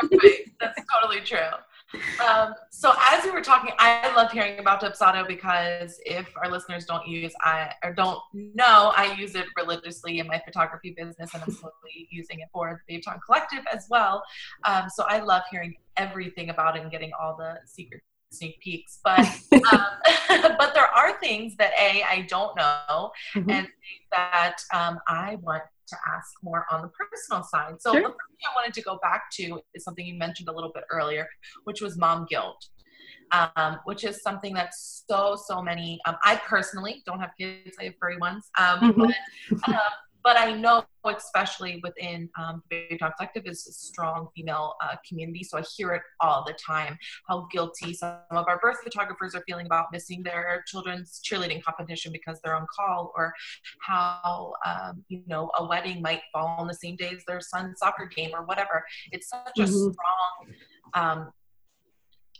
that's 0.59 0.81
totally 0.91 1.21
true. 1.21 1.37
Um, 2.27 2.55
so 2.79 2.93
as 3.11 3.25
we 3.25 3.31
were 3.31 3.41
talking, 3.41 3.73
I 3.77 4.15
love 4.15 4.31
hearing 4.31 4.57
about 4.57 4.81
Dubsado 4.81 5.27
because 5.27 5.99
if 6.05 6.29
our 6.37 6.49
listeners 6.49 6.85
don't 6.85 7.05
use 7.05 7.33
I 7.41 7.73
or 7.83 7.91
don't 7.91 8.19
know, 8.31 8.93
I 8.95 9.17
use 9.19 9.35
it 9.35 9.47
religiously 9.57 10.19
in 10.19 10.27
my 10.27 10.41
photography 10.45 10.95
business, 10.95 11.31
and 11.33 11.43
I'm 11.43 11.51
slowly 11.51 12.07
using 12.09 12.39
it 12.39 12.47
for 12.53 12.81
the 12.87 12.95
Babe 12.95 13.03
Collective 13.25 13.65
as 13.69 13.87
well. 13.89 14.23
Um, 14.63 14.85
so 14.87 15.03
I 15.09 15.19
love 15.19 15.41
hearing 15.51 15.75
everything 15.97 16.51
about 16.51 16.77
it 16.77 16.83
and 16.83 16.89
getting 16.89 17.11
all 17.19 17.35
the 17.35 17.57
secret 17.65 18.01
sneak 18.31 18.59
peeks. 18.59 18.99
But 19.03 19.19
um, 19.19 19.85
but 20.57 20.73
there 20.73 20.87
are 20.87 21.19
things 21.19 21.55
that 21.57 21.71
a 21.79 22.03
I 22.03 22.25
don't 22.27 22.55
know, 22.55 23.11
mm-hmm. 23.35 23.49
and 23.49 23.67
that 24.11 24.57
um, 24.73 24.99
I 25.07 25.37
want 25.41 25.63
to 25.87 25.95
ask 26.15 26.33
more 26.43 26.65
on 26.71 26.81
the 26.83 26.89
personal 26.89 27.43
side. 27.43 27.81
So 27.81 27.91
sure. 27.91 28.01
the 28.01 28.07
first 28.07 28.17
thing 28.29 28.47
I 28.51 28.55
wanted 28.55 28.73
to 28.73 28.81
go 28.81 28.99
back 29.01 29.31
to 29.33 29.59
is 29.73 29.83
something 29.83 30.05
you 30.05 30.15
mentioned 30.15 30.49
a 30.49 30.53
little 30.53 30.71
bit 30.73 30.83
earlier, 30.91 31.27
which 31.63 31.81
was 31.81 31.97
mom 31.97 32.25
guilt. 32.29 32.67
Um, 33.31 33.77
which 33.83 34.03
is 34.05 34.23
something 34.23 34.55
that 34.55 34.73
so 34.73 35.35
so 35.35 35.61
many 35.61 35.99
um, 36.07 36.15
i 36.23 36.35
personally 36.37 37.03
don't 37.05 37.19
have 37.19 37.29
kids 37.39 37.77
i 37.79 37.83
have 37.83 37.93
furry 37.99 38.17
ones 38.17 38.49
um, 38.57 38.79
mm-hmm. 38.79 39.01
but, 39.01 39.69
um, 39.69 39.75
but 40.23 40.37
I 40.37 40.53
know, 40.53 40.83
especially 41.05 41.79
within 41.83 42.29
um, 42.37 42.61
the 42.69 42.77
Baby 42.87 42.97
Talk 42.97 43.17
Collective, 43.17 43.43
is 43.45 43.65
a 43.67 43.71
strong 43.71 44.27
female 44.35 44.75
uh, 44.83 44.95
community. 45.07 45.43
So 45.43 45.57
I 45.57 45.63
hear 45.75 45.93
it 45.93 46.01
all 46.19 46.43
the 46.45 46.53
time 46.53 46.97
how 47.27 47.47
guilty 47.51 47.93
some 47.93 48.17
of 48.31 48.45
our 48.47 48.59
birth 48.59 48.77
photographers 48.83 49.35
are 49.35 49.43
feeling 49.47 49.65
about 49.65 49.87
missing 49.91 50.23
their 50.23 50.63
children's 50.67 51.21
cheerleading 51.23 51.63
competition 51.63 52.11
because 52.11 52.39
they're 52.43 52.55
on 52.55 52.67
call, 52.75 53.11
or 53.15 53.33
how 53.81 54.53
um, 54.65 55.03
you 55.07 55.23
know 55.27 55.49
a 55.57 55.65
wedding 55.65 56.01
might 56.01 56.21
fall 56.33 56.55
on 56.59 56.67
the 56.67 56.73
same 56.73 56.95
day 56.95 57.11
as 57.15 57.23
their 57.27 57.41
son's 57.41 57.79
soccer 57.79 58.05
game, 58.05 58.31
or 58.33 58.43
whatever. 58.45 58.83
It's 59.11 59.29
such 59.29 59.39
mm-hmm. 59.57 59.63
a 59.63 59.67
strong 59.67 60.53
um, 60.93 61.31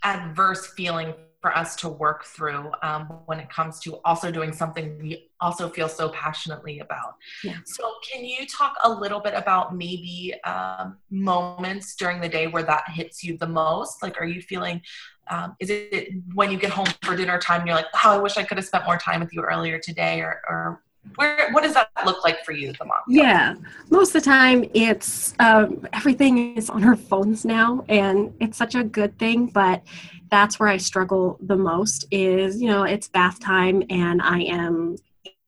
adverse 0.04 0.68
feeling 0.76 1.14
for 1.42 1.56
us 1.56 1.76
to 1.78 1.90
work 1.90 2.26
through 2.26 2.72
um, 2.82 3.06
when 3.26 3.40
it 3.40 3.50
comes 3.50 3.80
to 3.80 4.00
also 4.04 4.30
doing 4.30 4.52
something 4.52 4.98
we 5.00 5.30
also 5.40 5.70
feel 5.70 5.88
so 5.88 6.10
passionately 6.10 6.80
about. 6.80 7.16
Yeah. 7.44 7.58
So, 7.66 7.90
can 8.12 8.26
you 8.26 8.46
talk 8.46 8.76
a 8.84 8.92
little 8.92 9.22
bit 9.22 9.34
about 9.34 9.76
maybe 9.76 10.36
um, 10.44 10.98
moments 11.10 11.96
during 11.96 12.20
the 12.20 12.30
day 12.30 12.48
where 12.48 12.64
that 12.64 12.84
hits 12.90 13.24
you 13.24 13.38
the 13.38 13.48
most? 13.48 14.04
Like, 14.04 14.20
are 14.20 14.26
you 14.26 14.42
feeling, 14.42 14.82
um, 15.30 15.56
is 15.60 15.70
it 15.70 16.10
when 16.34 16.52
you 16.52 16.58
get 16.58 16.72
home 16.72 16.88
for 17.04 17.16
dinner 17.16 17.40
time, 17.40 17.66
you're 17.66 17.76
like, 17.76 17.88
oh, 17.94 18.12
I 18.12 18.18
wish 18.18 18.36
I 18.36 18.44
could 18.44 18.58
have 18.58 18.66
spent 18.66 18.86
more 18.86 18.98
time 18.98 19.22
with 19.22 19.34
you 19.34 19.42
earlier 19.42 19.80
today, 19.80 20.20
or, 20.20 20.42
or 20.50 20.84
where, 21.16 21.52
what 21.52 21.64
does 21.64 21.74
that 21.74 21.90
look 22.06 22.24
like 22.24 22.44
for 22.44 22.52
you, 22.52 22.74
the 22.74 22.86
mom? 22.86 22.98
Yeah, 23.08 23.56
most 23.90 24.16
of 24.16 24.22
the 24.24 24.30
time 24.30 24.66
it's 24.74 25.34
um, 25.40 25.88
everything 25.94 26.56
is 26.56 26.70
on 26.70 26.84
our 26.84 26.96
phones 26.96 27.46
now, 27.46 27.84
and 27.90 28.34
it's 28.40 28.58
such 28.58 28.76
a 28.76 28.84
good 28.84 29.18
thing. 29.18 29.48
But 29.48 29.84
that's 30.30 30.60
where 30.60 30.70
I 30.70 30.78
struggle 30.78 31.38
the 31.42 31.56
most. 31.56 32.06
Is 32.12 32.62
you 32.62 32.68
know 32.68 32.84
it's 32.84 33.08
bath 33.08 33.40
time, 33.40 33.84
and 33.90 34.22
I 34.22 34.42
am 34.42 34.98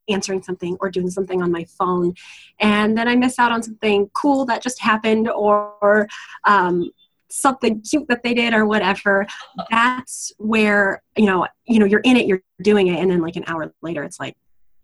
answering 0.10 0.41
something 0.41 0.77
or 0.81 0.89
doing 0.89 1.10
something 1.10 1.41
on 1.41 1.51
my 1.51 1.65
phone, 1.65 2.13
and 2.60 2.98
then 2.98 3.08
I 3.08 3.15
miss 3.15 3.39
out 3.39 3.51
on 3.51 3.62
something 3.62 4.10
cool 4.13 4.46
that 4.46 4.62
just 4.62 4.81
happened, 4.81 5.29
or 5.29 6.08
um, 6.46 6.91
something 7.29 7.81
cute 7.81 8.08
that 8.10 8.24
they 8.24 8.34
did 8.34 8.53
or 8.53 8.65
whatever 8.65 9.25
that's 9.70 10.34
where 10.38 11.01
you 11.15 11.25
know 11.25 11.48
you 11.65 11.79
know 11.79 11.86
you're 11.86 12.01
in 12.01 12.17
it 12.17 12.27
you're 12.27 12.41
doing 12.62 12.88
it 12.88 13.00
and 13.00 13.10
then 13.10 13.22
like 13.22 13.38
an 13.38 13.43
hour 13.48 13.74
later 13.81 14.03
it's 14.03 14.20
like 14.20 14.36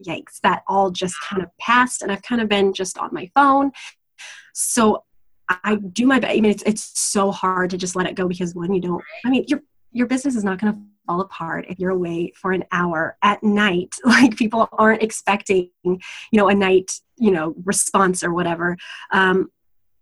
yikes, 0.05 0.39
that 0.43 0.63
all 0.67 0.91
just 0.91 1.15
kind 1.21 1.41
of 1.41 1.49
passed 1.59 2.01
and 2.01 2.11
I've 2.11 2.21
kind 2.23 2.41
of 2.41 2.49
been 2.49 2.73
just 2.73 2.97
on 2.97 3.09
my 3.13 3.29
phone. 3.35 3.71
So 4.53 5.03
I 5.49 5.75
do 5.75 6.05
my 6.05 6.19
best. 6.19 6.31
I 6.37 6.41
mean, 6.41 6.51
it's, 6.51 6.63
it's 6.63 6.99
so 6.99 7.31
hard 7.31 7.69
to 7.69 7.77
just 7.77 7.95
let 7.95 8.07
it 8.07 8.15
go 8.15 8.27
because 8.27 8.53
when 8.53 8.73
you 8.73 8.81
don't, 8.81 9.03
I 9.25 9.29
mean, 9.29 9.45
your, 9.47 9.61
your 9.91 10.07
business 10.07 10.35
is 10.35 10.43
not 10.43 10.59
going 10.59 10.73
to 10.73 10.79
fall 11.05 11.21
apart 11.21 11.65
if 11.69 11.79
you're 11.79 11.91
away 11.91 12.33
for 12.35 12.51
an 12.51 12.65
hour 12.71 13.17
at 13.23 13.41
night. 13.43 13.95
Like 14.05 14.35
people 14.35 14.67
aren't 14.73 15.03
expecting, 15.03 15.69
you 15.83 15.99
know, 16.33 16.49
a 16.49 16.55
night, 16.55 16.99
you 17.17 17.31
know, 17.31 17.55
response 17.65 18.23
or 18.23 18.33
whatever. 18.33 18.77
Um, 19.11 19.49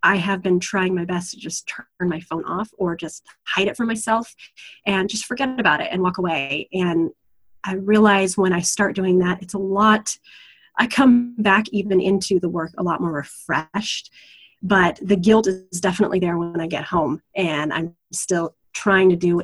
I 0.03 0.17
have 0.17 0.43
been 0.43 0.59
trying 0.59 0.93
my 0.93 1.05
best 1.05 1.31
to 1.31 1.37
just 1.37 1.67
turn 1.67 2.09
my 2.09 2.19
phone 2.19 2.45
off 2.45 2.69
or 2.77 2.95
just 2.95 3.23
hide 3.43 3.67
it 3.67 3.75
from 3.75 3.87
myself 3.87 4.35
and 4.85 5.09
just 5.09 5.25
forget 5.25 5.59
about 5.59 5.81
it 5.81 5.89
and 5.91 6.01
walk 6.03 6.19
away. 6.19 6.69
And 6.71 7.09
I 7.65 7.73
realize 7.75 8.37
when 8.37 8.53
I 8.53 8.61
start 8.61 8.95
doing 8.95 9.19
that, 9.19 9.41
it's 9.41 9.53
a 9.53 9.59
lot, 9.59 10.17
I 10.77 10.87
come 10.87 11.35
back 11.37 11.65
even 11.71 11.99
into 11.99 12.39
the 12.39 12.49
work 12.49 12.71
a 12.77 12.83
lot 12.83 13.01
more 13.01 13.11
refreshed. 13.11 14.11
But 14.61 14.99
the 15.01 15.15
guilt 15.15 15.47
is 15.47 15.79
definitely 15.79 16.19
there 16.19 16.37
when 16.37 16.59
I 16.59 16.67
get 16.67 16.85
home, 16.85 17.21
and 17.35 17.71
I'm 17.71 17.95
still 18.11 18.55
trying 18.73 19.09
to 19.09 19.15
do 19.15 19.41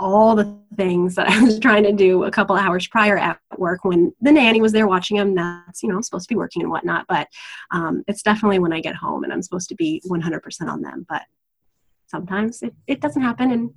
all 0.00 0.36
the 0.36 0.58
things 0.76 1.14
that 1.14 1.28
I 1.28 1.42
was 1.42 1.58
trying 1.58 1.84
to 1.84 1.92
do 1.92 2.24
a 2.24 2.30
couple 2.30 2.56
hours 2.56 2.86
prior 2.86 3.18
at 3.18 3.38
work 3.56 3.84
when 3.84 4.12
the 4.20 4.32
nanny 4.32 4.60
was 4.60 4.72
there 4.72 4.86
watching 4.86 5.16
them. 5.16 5.34
That's, 5.34 5.82
you 5.82 5.88
know, 5.88 5.96
I'm 5.96 6.02
supposed 6.02 6.28
to 6.28 6.34
be 6.34 6.38
working 6.38 6.62
and 6.62 6.70
whatnot, 6.70 7.06
but 7.08 7.28
um, 7.70 8.04
it's 8.06 8.22
definitely 8.22 8.58
when 8.58 8.72
I 8.72 8.80
get 8.80 8.94
home 8.94 9.24
and 9.24 9.32
I'm 9.32 9.42
supposed 9.42 9.68
to 9.70 9.74
be 9.74 10.02
100% 10.08 10.68
on 10.68 10.82
them. 10.82 11.06
But 11.08 11.22
sometimes 12.06 12.62
it, 12.62 12.74
it 12.86 13.00
doesn't 13.00 13.22
happen 13.22 13.50
and 13.50 13.70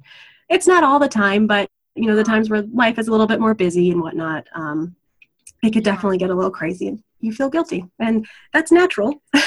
it's 0.50 0.68
not 0.68 0.84
all 0.84 1.00
the 1.00 1.08
time, 1.08 1.48
but 1.48 1.70
you 1.96 2.08
know 2.08 2.16
the 2.16 2.24
times 2.24 2.50
where 2.50 2.64
life 2.74 2.98
is 2.98 3.08
a 3.08 3.12
little 3.12 3.28
bit 3.28 3.40
more 3.40 3.54
busy 3.54 3.92
and 3.92 4.02
whatnot 4.02 4.46
um, 4.56 4.96
it 5.64 5.72
could 5.72 5.84
definitely 5.84 6.18
get 6.18 6.30
a 6.30 6.36
little 6.36 6.52
crazy 6.52 6.88
and 6.88 7.04
you 7.22 7.32
feel 7.32 7.50
guilty. 7.50 7.86
And 8.00 8.28
that's 8.54 8.72
natural. 8.72 9.22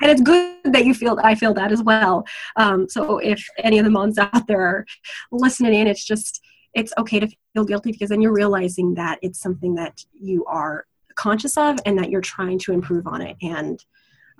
And 0.00 0.10
it's 0.10 0.20
good 0.20 0.58
that 0.64 0.84
you 0.84 0.94
feel 0.94 1.20
i 1.22 1.36
feel 1.36 1.54
that 1.54 1.70
as 1.70 1.80
well. 1.80 2.24
Um, 2.56 2.88
so 2.88 3.18
if 3.18 3.46
any 3.58 3.78
of 3.78 3.84
the 3.84 3.90
moms 3.90 4.18
out 4.18 4.48
there 4.48 4.60
are 4.60 4.86
listening 5.30 5.74
in 5.74 5.86
it's 5.86 6.04
just 6.04 6.42
it's 6.74 6.92
okay 6.98 7.20
to 7.20 7.28
feel 7.54 7.64
guilty 7.64 7.92
because 7.92 8.08
then 8.08 8.20
you're 8.20 8.32
realizing 8.32 8.94
that 8.94 9.20
it's 9.22 9.38
something 9.40 9.76
that 9.76 10.04
you 10.12 10.44
are 10.46 10.86
conscious 11.14 11.56
of 11.56 11.78
and 11.86 11.96
that 11.98 12.10
you're 12.10 12.20
trying 12.20 12.58
to 12.60 12.72
improve 12.72 13.06
on 13.06 13.22
it. 13.22 13.36
And 13.42 13.84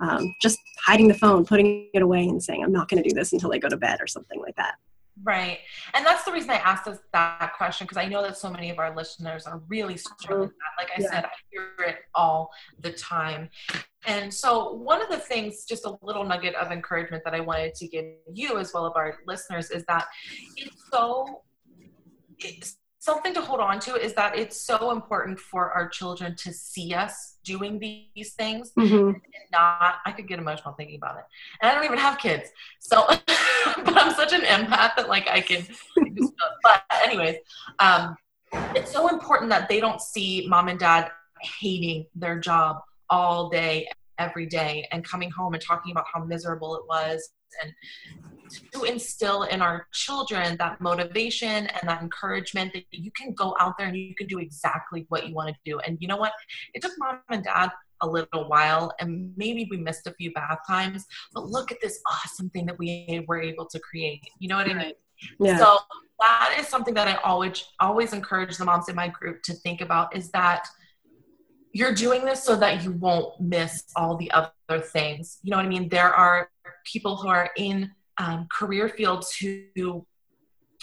um, 0.01 0.35
just 0.41 0.59
hiding 0.85 1.07
the 1.07 1.13
phone 1.13 1.45
putting 1.45 1.87
it 1.93 2.01
away 2.01 2.27
and 2.27 2.43
saying 2.43 2.63
i'm 2.63 2.73
not 2.73 2.89
going 2.89 3.01
to 3.01 3.07
do 3.07 3.15
this 3.15 3.31
until 3.31 3.53
i 3.53 3.57
go 3.57 3.69
to 3.69 3.77
bed 3.77 4.01
or 4.01 4.07
something 4.07 4.41
like 4.41 4.55
that 4.55 4.75
Right. 5.21 5.59
And 5.93 6.05
that's 6.05 6.23
the 6.23 6.31
reason 6.31 6.49
I 6.49 6.55
asked 6.55 6.87
us 6.87 6.97
that 7.11 7.53
question 7.55 7.85
because 7.85 7.97
I 7.97 8.07
know 8.07 8.23
that 8.23 8.35
so 8.35 8.49
many 8.49 8.71
of 8.71 8.79
our 8.79 8.95
listeners 8.95 9.45
are 9.45 9.61
really 9.67 9.95
struggling 9.95 10.41
with 10.41 10.49
that. 10.49 10.83
Like 10.83 10.91
I 10.97 11.01
yeah. 11.01 11.09
said, 11.09 11.25
I 11.25 11.29
hear 11.51 11.87
it 11.87 11.97
all 12.15 12.49
the 12.79 12.91
time. 12.91 13.49
And 14.05 14.33
so, 14.33 14.73
one 14.73 15.01
of 15.01 15.09
the 15.09 15.19
things, 15.19 15.65
just 15.65 15.85
a 15.85 15.95
little 16.01 16.23
nugget 16.25 16.55
of 16.55 16.71
encouragement 16.71 17.23
that 17.25 17.35
I 17.35 17.39
wanted 17.41 17.75
to 17.75 17.87
give 17.87 18.05
you 18.33 18.57
as 18.57 18.73
well 18.73 18.87
as 18.87 18.93
our 18.95 19.19
listeners 19.27 19.69
is 19.69 19.85
that 19.85 20.07
it's 20.57 20.75
so, 20.91 21.41
it's 22.39 22.77
something 23.03 23.33
to 23.33 23.41
hold 23.41 23.59
on 23.59 23.81
to 23.81 23.95
is 23.95 24.13
that 24.13 24.37
it's 24.39 24.55
so 24.61 24.91
important 24.91 25.37
for 25.37 25.71
our 25.71 25.89
children 25.89 26.33
to 26.37 26.53
see 26.53 26.93
us 26.93 27.35
doing 27.43 27.77
these 27.77 28.33
things. 28.35 28.71
Mm-hmm. 28.79 29.09
and 29.09 29.17
not 29.51 29.95
i 30.05 30.11
could 30.11 30.27
get 30.27 30.39
emotional 30.39 30.73
thinking 30.73 30.95
about 30.95 31.17
it. 31.17 31.25
And 31.61 31.69
i 31.69 31.75
don't 31.75 31.83
even 31.83 31.97
have 31.97 32.17
kids 32.17 32.49
so 32.79 33.05
but 33.07 33.97
i'm 34.01 34.13
such 34.15 34.31
an 34.31 34.41
empath 34.41 34.95
that 34.95 35.09
like 35.09 35.27
i 35.27 35.41
can 35.41 35.65
but 36.63 36.83
anyways 37.03 37.35
um 37.79 38.15
it's 38.73 38.91
so 38.91 39.09
important 39.09 39.49
that 39.49 39.67
they 39.67 39.79
don't 39.81 40.01
see 40.01 40.47
mom 40.47 40.69
and 40.69 40.79
dad 40.79 41.11
hating 41.41 42.05
their 42.15 42.39
job 42.39 42.77
all 43.09 43.49
day 43.49 43.87
every 44.19 44.45
day 44.45 44.87
and 44.91 45.03
coming 45.03 45.29
home 45.31 45.53
and 45.53 45.63
talking 45.63 45.91
about 45.91 46.05
how 46.13 46.23
miserable 46.23 46.75
it 46.75 46.83
was 46.87 47.29
and 47.61 47.73
to 48.73 48.83
instill 48.83 49.43
in 49.43 49.61
our 49.61 49.87
children 49.93 50.55
that 50.57 50.79
motivation 50.81 51.67
and 51.67 51.89
that 51.89 52.01
encouragement 52.01 52.73
that 52.73 52.83
you 52.91 53.11
can 53.11 53.33
go 53.33 53.55
out 53.59 53.77
there 53.77 53.87
and 53.87 53.97
you 53.97 54.15
can 54.15 54.27
do 54.27 54.39
exactly 54.39 55.05
what 55.09 55.27
you 55.27 55.33
want 55.33 55.49
to 55.49 55.55
do. 55.65 55.79
And 55.79 55.97
you 55.99 56.07
know 56.07 56.17
what? 56.17 56.33
It 56.73 56.81
took 56.81 56.91
mom 56.97 57.19
and 57.29 57.43
dad 57.43 57.69
a 58.01 58.07
little 58.07 58.47
while 58.49 58.93
and 58.99 59.31
maybe 59.37 59.67
we 59.71 59.77
missed 59.77 60.07
a 60.07 60.13
few 60.13 60.33
bath 60.33 60.59
times, 60.67 61.05
but 61.33 61.45
look 61.45 61.71
at 61.71 61.77
this 61.81 61.99
awesome 62.09 62.49
thing 62.49 62.65
that 62.65 62.77
we 62.77 63.23
were 63.27 63.41
able 63.41 63.65
to 63.67 63.79
create. 63.79 64.23
You 64.39 64.49
know 64.49 64.57
what 64.57 64.69
I 64.69 64.73
mean? 64.73 64.93
Yeah. 65.39 65.57
So 65.57 65.77
that 66.19 66.55
is 66.59 66.67
something 66.67 66.93
that 66.93 67.07
I 67.07 67.15
always 67.23 67.63
always 67.79 68.13
encourage 68.13 68.57
the 68.57 68.65
moms 68.65 68.89
in 68.89 68.95
my 68.95 69.07
group 69.07 69.41
to 69.43 69.53
think 69.53 69.81
about 69.81 70.15
is 70.15 70.29
that 70.31 70.67
you're 71.73 71.93
doing 71.93 72.23
this 72.23 72.43
so 72.43 72.55
that 72.55 72.83
you 72.83 72.91
won't 72.91 73.39
miss 73.41 73.83
all 73.95 74.15
the 74.15 74.31
other 74.31 74.79
things. 74.79 75.39
You 75.43 75.51
know 75.51 75.57
what 75.57 75.65
I 75.65 75.69
mean? 75.69 75.89
There 75.89 76.13
are 76.13 76.49
people 76.85 77.17
who 77.17 77.27
are 77.27 77.49
in 77.57 77.91
um, 78.19 78.47
career 78.51 78.89
fields 78.89 79.35
who 79.35 80.05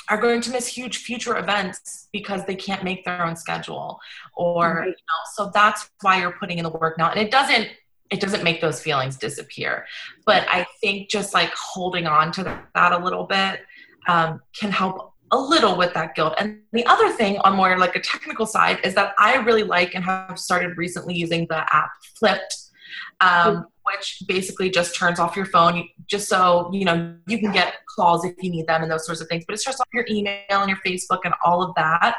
are 0.08 0.20
going 0.20 0.40
to 0.40 0.50
miss 0.50 0.66
huge 0.66 0.98
future 0.98 1.38
events 1.38 2.08
because 2.12 2.44
they 2.44 2.56
can't 2.56 2.82
make 2.82 3.04
their 3.04 3.24
own 3.24 3.36
schedule 3.36 4.00
or 4.36 4.80
right. 4.80 4.86
you 4.86 4.90
know, 4.90 5.22
so 5.34 5.50
that's 5.54 5.88
why 6.00 6.20
you're 6.20 6.36
putting 6.40 6.58
in 6.58 6.64
the 6.64 6.70
work 6.70 6.98
now 6.98 7.10
and 7.10 7.20
it 7.20 7.30
doesn't 7.30 7.68
it 8.10 8.18
doesn't 8.18 8.42
make 8.42 8.60
those 8.60 8.82
feelings 8.82 9.16
disappear 9.16 9.86
but 10.26 10.44
i 10.48 10.66
think 10.80 11.08
just 11.08 11.32
like 11.32 11.52
holding 11.54 12.06
on 12.06 12.32
to 12.32 12.42
that 12.74 12.92
a 12.92 12.98
little 12.98 13.24
bit 13.24 13.60
um, 14.08 14.40
can 14.58 14.72
help 14.72 15.09
a 15.30 15.38
little 15.38 15.76
with 15.76 15.94
that 15.94 16.14
guilt. 16.14 16.34
And 16.38 16.60
the 16.72 16.84
other 16.86 17.10
thing 17.12 17.38
on 17.38 17.56
more 17.56 17.78
like 17.78 17.96
a 17.96 18.00
technical 18.00 18.46
side 18.46 18.78
is 18.84 18.94
that 18.94 19.14
i 19.18 19.36
really 19.36 19.62
like 19.62 19.94
and 19.94 20.04
have 20.04 20.38
started 20.38 20.76
recently 20.76 21.14
using 21.14 21.46
the 21.48 21.58
app 21.74 21.90
Flipd 22.20 22.70
um, 23.20 23.66
which 23.84 24.22
basically 24.26 24.70
just 24.70 24.94
turns 24.94 25.18
off 25.18 25.36
your 25.36 25.46
phone 25.46 25.88
just 26.06 26.28
so 26.28 26.70
you 26.72 26.84
know 26.84 27.14
you 27.26 27.38
can 27.38 27.52
get 27.52 27.74
calls 27.96 28.24
if 28.24 28.34
you 28.40 28.50
need 28.50 28.66
them 28.66 28.82
and 28.82 28.90
those 28.90 29.04
sorts 29.06 29.20
of 29.20 29.28
things 29.28 29.44
but 29.46 29.54
it 29.54 29.60
shuts 29.60 29.80
off 29.80 29.88
your 29.92 30.06
email 30.08 30.40
and 30.50 30.68
your 30.68 30.78
facebook 30.86 31.20
and 31.24 31.34
all 31.44 31.62
of 31.62 31.74
that. 31.74 32.16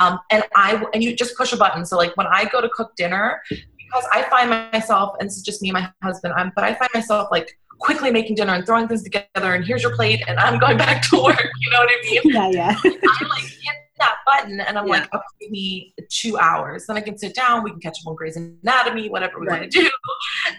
Um, 0.00 0.18
and 0.30 0.44
i 0.54 0.82
and 0.94 1.02
you 1.02 1.14
just 1.14 1.36
push 1.36 1.52
a 1.52 1.56
button. 1.56 1.84
So 1.84 1.96
like 1.96 2.16
when 2.16 2.26
i 2.26 2.44
go 2.44 2.60
to 2.60 2.68
cook 2.68 2.94
dinner 2.96 3.40
because 3.50 4.04
i 4.12 4.22
find 4.24 4.50
myself 4.50 5.14
and 5.18 5.28
this 5.28 5.36
is 5.36 5.42
just 5.42 5.62
me 5.62 5.70
and 5.70 5.78
my 5.78 5.90
husband 6.02 6.34
I'm, 6.36 6.52
but 6.54 6.64
i 6.64 6.74
find 6.74 6.90
myself 6.94 7.28
like 7.30 7.58
quickly 7.78 8.10
making 8.10 8.34
dinner 8.34 8.54
and 8.54 8.66
throwing 8.66 8.88
things 8.88 9.02
together 9.02 9.54
and 9.54 9.64
here's 9.64 9.82
your 9.82 9.94
plate 9.94 10.22
and 10.26 10.38
i'm 10.38 10.58
going 10.58 10.76
back 10.76 11.02
to 11.02 11.22
work 11.22 11.48
you 11.60 11.70
know 11.70 11.78
what 11.78 11.90
i 11.90 12.10
mean 12.10 12.20
yeah 12.24 12.48
yeah 12.50 12.76
i 12.84 13.26
like 13.28 13.42
hit 13.42 13.76
that 13.98 14.18
button 14.26 14.60
and 14.60 14.78
I'm 14.78 14.86
yeah. 14.86 14.92
like, 14.92 15.14
okay, 15.14 15.24
give 15.40 15.50
me 15.50 15.94
two 16.08 16.38
hours. 16.38 16.86
Then 16.86 16.96
I 16.96 17.00
can 17.00 17.18
sit 17.18 17.34
down, 17.34 17.64
we 17.64 17.70
can 17.70 17.80
catch 17.80 17.98
up 18.00 18.06
on 18.08 18.14
Grey's 18.14 18.36
Anatomy, 18.36 19.08
whatever 19.08 19.40
we 19.40 19.46
right. 19.46 19.60
want 19.60 19.72
to 19.72 19.80
do. 19.82 19.90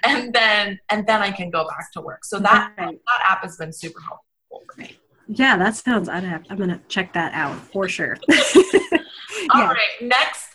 And 0.03 0.33
then 0.33 0.79
and 0.89 1.05
then 1.07 1.21
I 1.21 1.31
can 1.31 1.49
go 1.49 1.67
back 1.67 1.91
to 1.93 2.01
work. 2.01 2.23
So 2.23 2.39
that 2.39 2.73
right. 2.77 2.99
that 3.07 3.25
app 3.27 3.43
has 3.43 3.57
been 3.57 3.73
super 3.73 3.99
helpful 4.01 4.63
for 4.71 4.79
me. 4.79 4.97
Yeah, 5.27 5.57
that 5.57 5.75
sounds 5.75 6.07
I'd 6.07 6.23
have 6.23 6.45
I'm 6.49 6.57
gonna 6.57 6.81
check 6.87 7.13
that 7.13 7.33
out 7.33 7.57
for 7.71 7.87
sure. 7.87 8.17
yeah. 8.29 8.99
All 9.53 9.67
right. 9.67 9.77
Next 10.01 10.48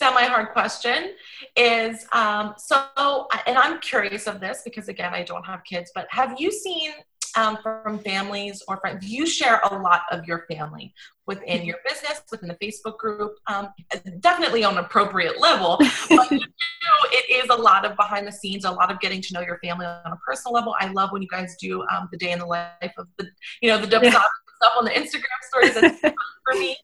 semi-hard 0.00 0.48
question 0.50 1.12
is 1.56 2.06
um, 2.12 2.54
so 2.56 3.28
and 3.46 3.58
i'm 3.58 3.78
curious 3.80 4.26
of 4.26 4.40
this 4.40 4.62
because 4.64 4.88
again 4.88 5.12
i 5.12 5.22
don't 5.22 5.44
have 5.44 5.62
kids 5.64 5.92
but 5.94 6.06
have 6.10 6.40
you 6.40 6.50
seen 6.50 6.92
um, 7.36 7.58
from 7.62 7.98
families 8.00 8.62
or 8.68 8.78
friends. 8.78 9.06
You 9.06 9.26
share 9.26 9.60
a 9.70 9.78
lot 9.78 10.02
of 10.10 10.26
your 10.26 10.46
family 10.50 10.92
within 11.26 11.64
your 11.64 11.76
business, 11.86 12.22
within 12.30 12.48
the 12.48 12.56
Facebook 12.56 12.98
group, 12.98 13.36
um, 13.46 13.68
definitely 14.20 14.64
on 14.64 14.76
an 14.78 14.84
appropriate 14.84 15.40
level. 15.40 15.76
But 15.78 16.30
you 16.30 16.38
know, 16.38 17.08
it 17.12 17.44
is 17.44 17.48
a 17.50 17.60
lot 17.60 17.84
of 17.84 17.96
behind 17.96 18.26
the 18.26 18.32
scenes, 18.32 18.64
a 18.64 18.70
lot 18.70 18.90
of 18.90 19.00
getting 19.00 19.22
to 19.22 19.34
know 19.34 19.40
your 19.40 19.58
family 19.62 19.86
on 19.86 20.12
a 20.12 20.18
personal 20.26 20.54
level. 20.54 20.74
I 20.80 20.88
love 20.88 21.12
when 21.12 21.22
you 21.22 21.28
guys 21.28 21.56
do 21.60 21.82
um, 21.82 22.08
the 22.10 22.18
day 22.18 22.32
in 22.32 22.40
the 22.40 22.46
life 22.46 22.92
of 22.98 23.06
the, 23.18 23.28
you 23.62 23.70
know, 23.70 23.78
the 23.78 24.00
yeah. 24.02 24.10
stuff 24.10 24.72
on 24.76 24.84
the 24.84 24.90
Instagram 24.90 25.24
stories. 25.48 25.74
That's 25.74 26.00
for 26.00 26.58
me. 26.58 26.76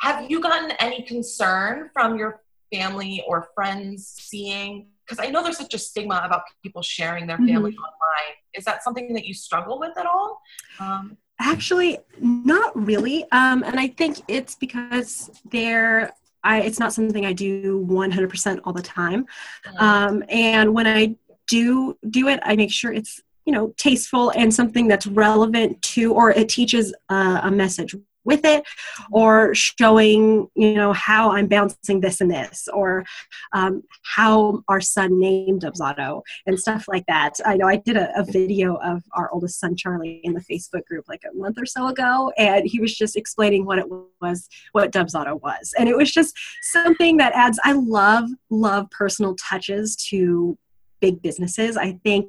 Have 0.00 0.28
you 0.30 0.40
gotten 0.40 0.72
any 0.80 1.02
concern 1.02 1.88
from 1.94 2.18
your 2.18 2.40
family 2.74 3.22
or 3.26 3.48
friends 3.54 4.14
seeing 4.18 4.86
because 5.06 5.24
I 5.24 5.30
know 5.30 5.42
there's 5.42 5.58
such 5.58 5.74
a 5.74 5.78
stigma 5.78 6.22
about 6.24 6.42
people 6.62 6.82
sharing 6.82 7.26
their 7.26 7.36
family 7.36 7.72
mm-hmm. 7.72 7.78
online. 7.78 8.34
Is 8.54 8.64
that 8.64 8.82
something 8.82 9.12
that 9.12 9.26
you 9.26 9.34
struggle 9.34 9.78
with 9.78 9.96
at 9.98 10.06
all? 10.06 10.40
Um, 10.80 11.18
Actually, 11.40 11.98
not 12.20 12.72
really. 12.74 13.24
Um, 13.32 13.64
and 13.64 13.78
I 13.78 13.88
think 13.88 14.18
it's 14.28 14.54
because 14.54 15.30
they're 15.50 16.12
I, 16.44 16.60
it's 16.60 16.78
not 16.78 16.92
something 16.92 17.24
I 17.24 17.32
do 17.32 17.86
100% 17.86 18.60
all 18.64 18.72
the 18.72 18.82
time. 18.82 19.24
Mm-hmm. 19.66 19.84
Um, 19.84 20.24
and 20.28 20.74
when 20.74 20.86
I 20.86 21.16
do 21.48 21.96
do 22.10 22.28
it, 22.28 22.38
I 22.42 22.54
make 22.54 22.70
sure 22.70 22.92
it's 22.92 23.20
you 23.46 23.52
know 23.52 23.74
tasteful 23.76 24.30
and 24.30 24.52
something 24.52 24.86
that's 24.88 25.06
relevant 25.06 25.80
to, 25.82 26.14
or 26.14 26.30
it 26.30 26.48
teaches 26.48 26.94
uh, 27.08 27.40
a 27.42 27.50
message 27.50 27.94
with 28.24 28.44
it 28.44 28.64
or 29.12 29.54
showing 29.54 30.48
you 30.54 30.74
know 30.74 30.92
how 30.92 31.30
i'm 31.32 31.46
balancing 31.46 32.00
this 32.00 32.20
and 32.20 32.30
this 32.30 32.68
or 32.72 33.04
um, 33.52 33.82
how 34.02 34.62
our 34.68 34.80
son 34.80 35.18
named 35.18 35.62
Dubsado 35.62 36.22
and 36.46 36.58
stuff 36.58 36.86
like 36.88 37.04
that. 37.06 37.34
I 37.44 37.56
know 37.56 37.66
i 37.66 37.76
did 37.76 37.96
a, 37.96 38.10
a, 38.18 38.24
video 38.24 38.76
of 38.76 39.02
our 39.12 39.30
oldest 39.32 39.60
son 39.60 39.76
charlie 39.76 40.20
in 40.24 40.32
the 40.32 40.40
facebook 40.40 40.84
group 40.86 41.04
like 41.08 41.22
a 41.30 41.36
month 41.36 41.58
or 41.58 41.66
so 41.66 41.86
ago 41.88 42.32
and 42.36 42.66
he 42.66 42.80
was 42.80 42.94
just 42.96 43.16
explaining 43.16 43.64
what 43.64 43.78
it 43.78 43.86
was 44.20 44.48
what 44.72 44.90
Dubsado 44.90 45.40
was. 45.40 45.74
And 45.78 45.88
it 45.88 45.96
was 45.96 46.10
just 46.10 46.34
something 46.62 47.18
that 47.18 47.32
adds 47.34 47.58
i 47.64 47.72
love 47.72 48.28
love 48.50 48.90
personal 48.90 49.36
touches 49.36 49.96
to 49.96 50.58
big 51.04 51.20
businesses. 51.20 51.76
I 51.76 51.98
think 52.02 52.28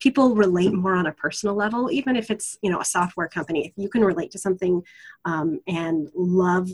people 0.00 0.34
relate 0.34 0.72
more 0.72 0.94
on 0.94 1.06
a 1.06 1.12
personal 1.12 1.54
level 1.54 1.90
even 1.90 2.16
if 2.16 2.30
it's 2.30 2.58
you 2.62 2.70
know 2.70 2.80
a 2.80 2.84
software 2.84 3.28
company. 3.28 3.66
If 3.66 3.72
you 3.76 3.88
can 3.88 4.04
relate 4.04 4.30
to 4.32 4.38
something 4.38 4.82
um, 5.24 5.60
and 5.66 6.08
love 6.14 6.68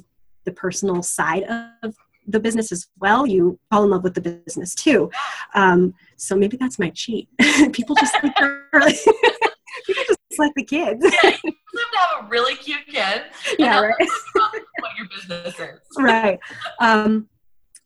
the 0.44 0.52
personal 0.52 1.02
side 1.02 1.44
of 1.82 1.94
the 2.28 2.40
business 2.40 2.72
as 2.72 2.88
well 2.98 3.24
you 3.26 3.58
fall 3.70 3.84
in 3.84 3.90
love 3.90 4.02
with 4.02 4.14
the 4.14 4.20
business 4.20 4.74
too. 4.74 5.10
Um, 5.54 5.94
so 6.16 6.36
maybe 6.36 6.56
that's 6.56 6.78
my 6.78 6.90
cheat. 6.90 7.28
People 7.72 7.94
just 7.96 8.14
like 8.22 8.34
people 9.86 10.04
just 10.06 10.38
like 10.38 10.52
the 10.56 10.64
kids. 10.64 11.04
Yeah, 11.04 11.30
you 11.44 11.52
have 11.78 11.90
to 11.92 11.98
have 11.98 12.24
a 12.24 12.28
really 12.28 12.56
cute 12.56 12.86
kid. 12.88 13.22
Yeah 13.58 13.80
right. 13.80 13.94
what 14.34 14.92
your 14.98 15.08
business 15.08 15.58
is. 15.58 15.80
Right. 15.98 16.38
Um, 16.80 17.28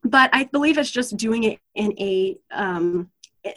but 0.03 0.31
i 0.33 0.45
believe 0.45 0.79
it's 0.79 0.91
just 0.91 1.17
doing 1.19 1.45
it 1.45 1.59
in 1.75 1.93
a 1.99 2.39
um, 2.53 3.11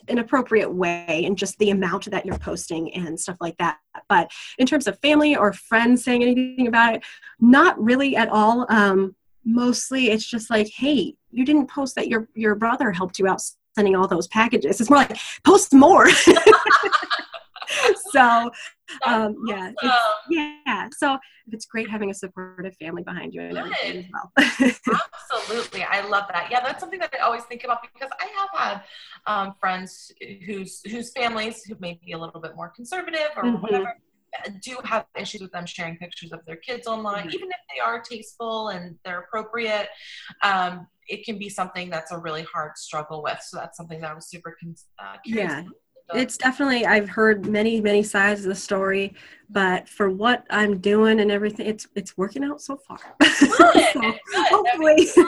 an 0.07 0.17
appropriate 0.17 0.73
way 0.73 1.23
and 1.25 1.37
just 1.37 1.57
the 1.59 1.69
amount 1.69 2.09
that 2.11 2.25
you're 2.25 2.37
posting 2.37 2.93
and 2.93 3.19
stuff 3.19 3.37
like 3.41 3.57
that. 3.57 3.79
But 4.07 4.31
in 4.57 4.67
terms 4.67 4.87
of 4.87 4.99
family 4.99 5.35
or 5.35 5.53
friends 5.53 6.03
saying 6.03 6.23
anything 6.23 6.67
about 6.67 6.95
it, 6.95 7.03
not 7.39 7.81
really 7.81 8.15
at 8.15 8.29
all. 8.29 8.65
Um, 8.69 9.15
mostly 9.45 10.09
it's 10.09 10.25
just 10.25 10.49
like, 10.49 10.69
hey, 10.73 11.15
you 11.31 11.45
didn't 11.45 11.69
post 11.69 11.95
that 11.95 12.07
your 12.07 12.29
your 12.33 12.55
brother 12.55 12.91
helped 12.91 13.19
you 13.19 13.27
out 13.27 13.41
sending 13.75 13.95
all 13.95 14.07
those 14.07 14.27
packages. 14.27 14.79
It's 14.79 14.89
more 14.89 14.99
like 14.99 15.17
post 15.43 15.73
more. 15.73 16.07
so 18.11 18.51
um, 19.05 19.35
yeah, 19.47 19.71
yeah. 20.29 20.87
So 20.91 21.17
it's 21.51 21.65
great 21.65 21.89
having 21.89 22.09
a 22.09 22.13
supportive 22.13 22.75
family 22.77 23.03
behind 23.03 23.33
you 23.33 23.41
and 23.41 23.53
Good. 23.53 23.59
everything 23.59 23.97
as 23.97 24.79
well. 24.85 25.01
Absolutely, 25.31 25.83
I 25.83 26.07
love 26.07 26.25
that. 26.31 26.49
Yeah, 26.51 26.61
that's 26.61 26.79
something 26.79 26.99
that 26.99 27.13
I 27.17 27.23
always 27.23 27.43
think 27.43 27.63
about 27.63 27.79
because 27.81 28.11
I 28.19 28.27
have 28.37 28.49
had 28.53 28.83
um, 29.27 29.55
friends 29.59 30.11
whose 30.45 30.81
whose 30.89 31.11
families 31.11 31.63
who 31.63 31.75
may 31.79 31.99
be 32.05 32.13
a 32.13 32.17
little 32.17 32.41
bit 32.41 32.55
more 32.55 32.69
conservative 32.69 33.29
or 33.35 33.43
mm-hmm. 33.43 33.61
whatever 33.61 33.95
do 34.63 34.77
have 34.83 35.05
issues 35.15 35.41
with 35.41 35.51
them 35.51 35.65
sharing 35.65 35.95
pictures 35.97 36.31
of 36.31 36.39
their 36.47 36.55
kids 36.55 36.87
online, 36.87 37.27
mm-hmm. 37.27 37.35
even 37.35 37.49
if 37.49 37.59
they 37.73 37.79
are 37.79 38.01
tasteful 38.01 38.69
and 38.69 38.95
they're 39.05 39.19
appropriate. 39.19 39.89
Um, 40.43 40.87
it 41.07 41.25
can 41.25 41.37
be 41.37 41.49
something 41.49 41.89
that's 41.89 42.11
a 42.11 42.17
really 42.17 42.43
hard 42.43 42.77
struggle 42.77 43.21
with. 43.21 43.39
So 43.41 43.57
that's 43.57 43.77
something 43.77 44.01
that 44.01 44.11
I 44.11 44.13
was 44.13 44.29
super 44.29 44.57
con- 44.59 44.75
uh, 44.97 45.17
curious. 45.23 45.51
Yeah 45.51 45.63
it's 46.13 46.37
definitely 46.37 46.85
i've 46.85 47.09
heard 47.09 47.47
many 47.47 47.81
many 47.81 48.03
sides 48.03 48.41
of 48.41 48.47
the 48.47 48.55
story 48.55 49.13
but 49.49 49.87
for 49.87 50.09
what 50.09 50.45
i'm 50.49 50.79
doing 50.79 51.19
and 51.19 51.31
everything 51.31 51.65
it's 51.65 51.87
it's 51.95 52.17
working 52.17 52.43
out 52.43 52.61
so 52.61 52.77
far 52.77 52.99
so, 53.23 54.13
hopefully 54.35 55.07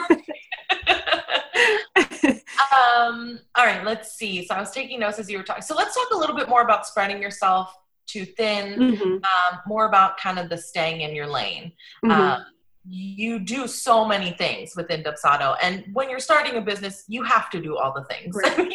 um 1.96 3.38
all 3.54 3.64
right 3.64 3.84
let's 3.84 4.12
see 4.12 4.46
so 4.46 4.54
i 4.54 4.60
was 4.60 4.70
taking 4.70 5.00
notes 5.00 5.18
as 5.18 5.30
you 5.30 5.38
were 5.38 5.44
talking 5.44 5.62
so 5.62 5.74
let's 5.74 5.94
talk 5.94 6.08
a 6.12 6.16
little 6.16 6.36
bit 6.36 6.48
more 6.48 6.62
about 6.62 6.86
spreading 6.86 7.20
yourself 7.20 7.74
too 8.06 8.24
thin 8.24 8.78
mm-hmm. 8.78 9.04
um, 9.04 9.60
more 9.66 9.88
about 9.88 10.16
kind 10.18 10.38
of 10.38 10.48
the 10.48 10.56
staying 10.56 11.00
in 11.00 11.14
your 11.14 11.26
lane 11.26 11.72
mm-hmm. 12.04 12.10
um, 12.10 12.44
you 12.88 13.38
do 13.38 13.66
so 13.66 14.04
many 14.04 14.32
things 14.32 14.74
within 14.76 15.02
Dubsado. 15.02 15.56
And 15.60 15.84
when 15.92 16.08
you're 16.08 16.20
starting 16.20 16.56
a 16.56 16.60
business, 16.60 17.04
you 17.08 17.22
have 17.24 17.50
to 17.50 17.60
do 17.60 17.76
all 17.76 17.92
the 17.92 18.04
things. 18.04 18.36
Right. 18.46 18.72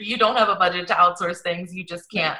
You 0.00 0.16
don't 0.16 0.36
have 0.36 0.48
a 0.48 0.56
budget 0.56 0.86
to 0.88 0.94
outsource 0.94 1.38
things, 1.38 1.74
you 1.74 1.84
just 1.84 2.10
can't. 2.10 2.38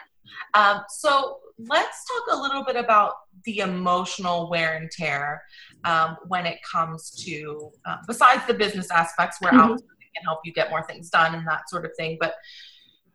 Um, 0.55 0.83
so 0.89 1.39
let's 1.59 2.05
talk 2.07 2.39
a 2.39 2.41
little 2.41 2.65
bit 2.65 2.77
about 2.77 3.15
the 3.45 3.59
emotional 3.59 4.49
wear 4.51 4.77
and 4.77 4.91
tear 4.91 5.43
um, 5.85 6.17
when 6.29 6.47
it 6.47 6.59
comes 6.71 7.11
to, 7.25 7.71
uh, 7.87 7.97
besides 8.07 8.47
the 8.47 8.55
business 8.55 8.91
aspects 8.91 9.41
where 9.41 9.53
mm-hmm. 9.53 9.73
outsourcing 9.73 10.15
can 10.15 10.25
help 10.25 10.41
you 10.45 10.53
get 10.53 10.71
more 10.71 10.85
things 10.85 11.11
done 11.11 11.35
and 11.35 11.47
that 11.47 11.69
sort 11.69 11.85
of 11.85 11.93
thing. 11.97 12.17
But 12.21 12.35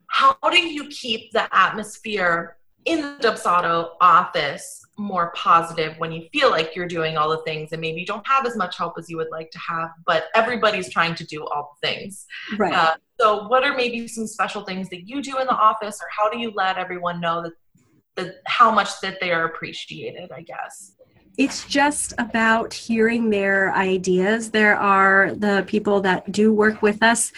how 0.08 0.36
do 0.50 0.58
you 0.58 0.88
keep 0.88 1.32
the 1.32 1.54
atmosphere 1.54 2.56
in 2.84 3.02
the 3.02 3.28
Dubsado 3.28 3.90
office 4.00 4.82
more 4.96 5.32
positive 5.36 5.96
when 5.98 6.10
you 6.10 6.28
feel 6.32 6.50
like 6.50 6.74
you're 6.74 6.88
doing 6.88 7.16
all 7.16 7.28
the 7.28 7.42
things 7.42 7.72
and 7.72 7.80
maybe 7.80 8.00
you 8.00 8.06
don't 8.06 8.26
have 8.26 8.46
as 8.46 8.56
much 8.56 8.76
help 8.76 8.94
as 8.98 9.08
you 9.08 9.16
would 9.16 9.30
like 9.30 9.50
to 9.50 9.58
have, 9.58 9.90
but 10.06 10.24
everybody's 10.34 10.90
trying 10.90 11.14
to 11.14 11.24
do 11.24 11.44
all 11.46 11.76
the 11.80 11.88
things. 11.88 12.26
Right. 12.56 12.72
Uh, 12.72 12.94
so, 13.20 13.48
what 13.48 13.64
are 13.64 13.74
maybe 13.76 14.06
some 14.08 14.26
special 14.26 14.62
things 14.62 14.88
that 14.90 15.08
you 15.08 15.22
do 15.22 15.38
in 15.38 15.46
the 15.46 15.56
office, 15.56 15.98
or 16.00 16.06
how 16.16 16.30
do 16.30 16.38
you 16.38 16.52
let 16.54 16.78
everyone 16.78 17.20
know 17.20 17.42
that, 17.42 17.52
that 18.16 18.34
how 18.46 18.70
much 18.70 19.00
that 19.00 19.18
they 19.20 19.32
are 19.32 19.46
appreciated? 19.46 20.30
I 20.32 20.42
guess 20.42 20.92
it's 21.38 21.64
just 21.64 22.14
about 22.18 22.74
hearing 22.74 23.30
their 23.30 23.72
ideas. 23.72 24.50
There 24.50 24.76
are 24.76 25.34
the 25.34 25.64
people 25.68 26.00
that 26.00 26.30
do 26.32 26.52
work 26.52 26.82
with 26.82 27.00
us. 27.00 27.32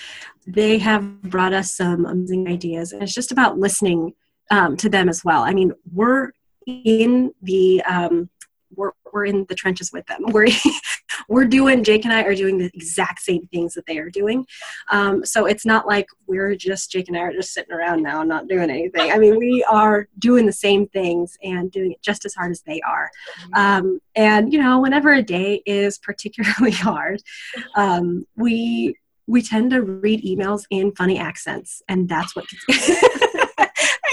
They 0.47 0.79
have 0.79 1.23
brought 1.23 1.53
us 1.53 1.75
some 1.75 2.07
amazing 2.07 2.49
ideas, 2.49 2.93
and 2.93 3.03
it's 3.03 3.15
just 3.15 3.31
about 3.31 3.59
listening 3.59 4.15
um, 4.51 4.77
to 4.79 4.89
them 4.89 5.09
as 5.09 5.23
well. 5.23 5.43
I 5.43 5.53
mean, 5.53 5.73
we're 5.93 6.33
in 6.67 7.33
the 7.43 7.83
um, 7.85 8.31
we're, 8.75 8.93
we're 9.13 9.25
in 9.25 9.45
the 9.49 9.55
trenches 9.55 9.91
with 9.93 10.07
them. 10.07 10.21
We're 10.33 10.49
we're 11.29 11.45
doing 11.45 11.85
Jake 11.85 12.05
and 12.05 12.13
I 12.13 12.23
are 12.23 12.35
doing 12.35 12.59
the 12.59 12.71
exact 12.75 13.21
same 13.21 13.47
things 13.47 13.75
that 13.75 13.87
they 13.87 13.99
are 13.99 14.11
doing. 14.11 14.47
Um, 14.91 15.25
so 15.25 15.47
it's 15.47 15.67
not 15.67 15.87
like 15.87 16.07
we're 16.27 16.55
just 16.57 16.91
Jake 16.91 17.09
and 17.09 17.17
I 17.17 17.21
are 17.21 17.33
just 17.33 17.53
sitting 17.53 17.73
around 17.73 18.03
now 18.03 18.23
not 18.23 18.49
doing 18.49 18.71
anything. 18.71 19.13
I 19.13 19.19
mean, 19.19 19.37
we 19.37 19.65
are 19.71 20.09
doing 20.19 20.47
the 20.47 20.53
same 20.53 20.89
things 20.89 21.37
and 21.43 21.71
doing 21.71 21.93
it 21.93 22.03
just 22.03 22.25
as 22.25 22.35
hard 22.35 22.51
as 22.51 22.63
they 22.63 22.81
are. 22.81 23.11
Um, 23.55 24.01
and 24.15 24.53
you 24.53 24.61
know, 24.61 24.81
whenever 24.81 25.13
a 25.13 25.23
day 25.23 25.63
is 25.67 25.99
particularly 25.99 26.71
hard, 26.73 27.23
um, 27.77 28.25
we 28.37 28.97
we 29.27 29.43
tend 29.43 29.71
to 29.71 29.83
read 29.83 30.25
emails 30.25 30.65
in 30.71 30.93
funny 30.97 31.19
accents, 31.19 31.83
and 31.89 32.09
that's 32.09 32.35
what. 32.35 32.47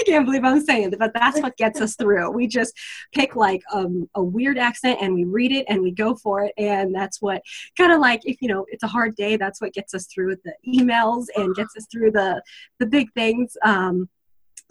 can't 0.08 0.24
believe 0.24 0.44
I'm 0.44 0.60
saying 0.60 0.92
it, 0.92 0.98
but 0.98 1.12
that's 1.14 1.40
what 1.40 1.56
gets 1.56 1.80
us 1.80 1.96
through. 1.96 2.30
We 2.30 2.46
just 2.46 2.74
pick 3.12 3.36
like 3.36 3.62
um, 3.72 4.08
a 4.14 4.22
weird 4.22 4.58
accent 4.58 4.98
and 5.00 5.14
we 5.14 5.24
read 5.24 5.52
it 5.52 5.66
and 5.68 5.82
we 5.82 5.90
go 5.90 6.14
for 6.14 6.44
it. 6.44 6.52
And 6.58 6.94
that's 6.94 7.20
what 7.20 7.42
kind 7.76 7.92
of 7.92 8.00
like, 8.00 8.22
if 8.24 8.40
you 8.40 8.48
know, 8.48 8.66
it's 8.68 8.82
a 8.82 8.88
hard 8.88 9.16
day, 9.16 9.36
that's 9.36 9.60
what 9.60 9.74
gets 9.74 9.94
us 9.94 10.06
through 10.06 10.28
with 10.28 10.42
the 10.42 10.54
emails 10.66 11.26
and 11.36 11.54
gets 11.54 11.76
us 11.76 11.86
through 11.90 12.12
the, 12.12 12.42
the 12.78 12.86
big 12.86 13.12
things. 13.12 13.56
Um, 13.62 14.08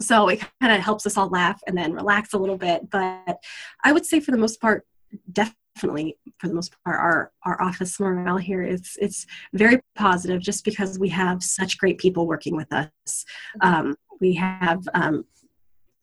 so 0.00 0.28
it 0.28 0.40
kind 0.60 0.72
of 0.72 0.80
helps 0.80 1.06
us 1.06 1.16
all 1.16 1.28
laugh 1.28 1.60
and 1.66 1.76
then 1.76 1.92
relax 1.92 2.32
a 2.32 2.38
little 2.38 2.58
bit. 2.58 2.88
But 2.90 3.38
I 3.84 3.92
would 3.92 4.06
say 4.06 4.20
for 4.20 4.30
the 4.30 4.38
most 4.38 4.60
part, 4.60 4.86
definitely 5.32 6.16
for 6.38 6.48
the 6.48 6.54
most 6.54 6.74
part 6.84 6.98
our 6.98 7.32
our 7.44 7.62
office 7.62 8.00
morale 8.00 8.36
here 8.36 8.62
is 8.62 8.96
it's 9.00 9.26
very 9.54 9.80
positive 9.94 10.40
just 10.40 10.64
because 10.64 10.98
we 10.98 11.08
have 11.08 11.42
such 11.42 11.78
great 11.78 11.98
people 11.98 12.26
working 12.26 12.56
with 12.56 12.72
us 12.72 13.24
um, 13.60 13.94
we 14.20 14.34
have 14.34 14.86
um, 14.94 15.24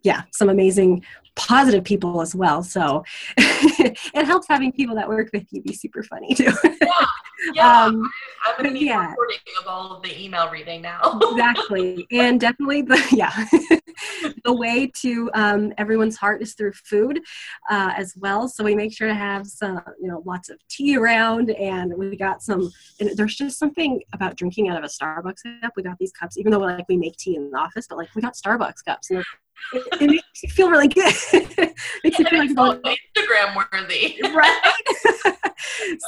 yeah 0.03 0.23
some 0.31 0.49
amazing 0.49 1.03
positive 1.35 1.83
people 1.83 2.21
as 2.21 2.33
well. 2.33 2.63
So 2.63 3.03
it 3.37 4.25
helps 4.25 4.47
having 4.47 4.71
people 4.71 4.95
that 4.95 5.07
work 5.07 5.29
with 5.33 5.45
you 5.51 5.61
be 5.61 5.73
super 5.73 6.03
funny 6.03 6.33
too. 6.33 6.51
Yeah, 6.81 7.05
yeah. 7.53 7.83
Um, 7.83 8.09
i'm 8.45 8.55
going 8.57 8.73
to 8.73 8.79
be 8.79 8.85
yeah. 8.85 9.09
recording 9.09 9.37
of 9.61 9.67
all 9.67 9.91
of 9.95 10.03
the 10.03 10.23
email 10.23 10.49
reading 10.49 10.81
now 10.81 11.19
exactly 11.31 12.07
and 12.11 12.39
definitely 12.39 12.81
the 12.81 13.01
yeah 13.11 13.31
the 14.43 14.53
way 14.53 14.87
to 14.87 15.29
um, 15.33 15.73
everyone's 15.77 16.17
heart 16.17 16.41
is 16.41 16.53
through 16.53 16.73
food 16.73 17.19
uh, 17.69 17.93
as 17.95 18.13
well 18.17 18.47
so 18.47 18.63
we 18.63 18.75
make 18.75 18.95
sure 18.95 19.07
to 19.07 19.15
have 19.15 19.45
some 19.47 19.81
you 20.01 20.07
know 20.07 20.21
lots 20.25 20.49
of 20.49 20.57
tea 20.67 20.97
around 20.97 21.49
and 21.51 21.93
we 21.97 22.15
got 22.15 22.41
some 22.41 22.71
there's 23.15 23.35
just 23.35 23.57
something 23.57 24.01
about 24.13 24.35
drinking 24.35 24.69
out 24.69 24.77
of 24.77 24.83
a 24.83 24.87
starbucks 24.87 25.41
cup 25.61 25.73
we 25.75 25.83
got 25.83 25.97
these 25.99 26.11
cups 26.11 26.37
even 26.37 26.51
though 26.51 26.59
like 26.59 26.85
we 26.89 26.97
make 26.97 27.15
tea 27.17 27.35
in 27.35 27.49
the 27.51 27.57
office 27.57 27.87
but 27.87 27.97
like 27.97 28.09
we 28.15 28.21
got 28.21 28.33
starbucks 28.33 28.83
cups 28.85 29.09
and 29.11 29.23
it, 29.73 29.83
it, 30.01 30.09
makes 30.09 30.43
you 30.43 30.49
feel 30.49 30.69
really 30.69 30.87
good. 30.87 31.03
makes 32.03 32.19
you 32.19 32.25
feel 32.25 32.39
like 32.39 32.49
so 32.49 32.81
Instagram 32.81 33.55
worthy, 33.55 34.19
right? 34.33 34.73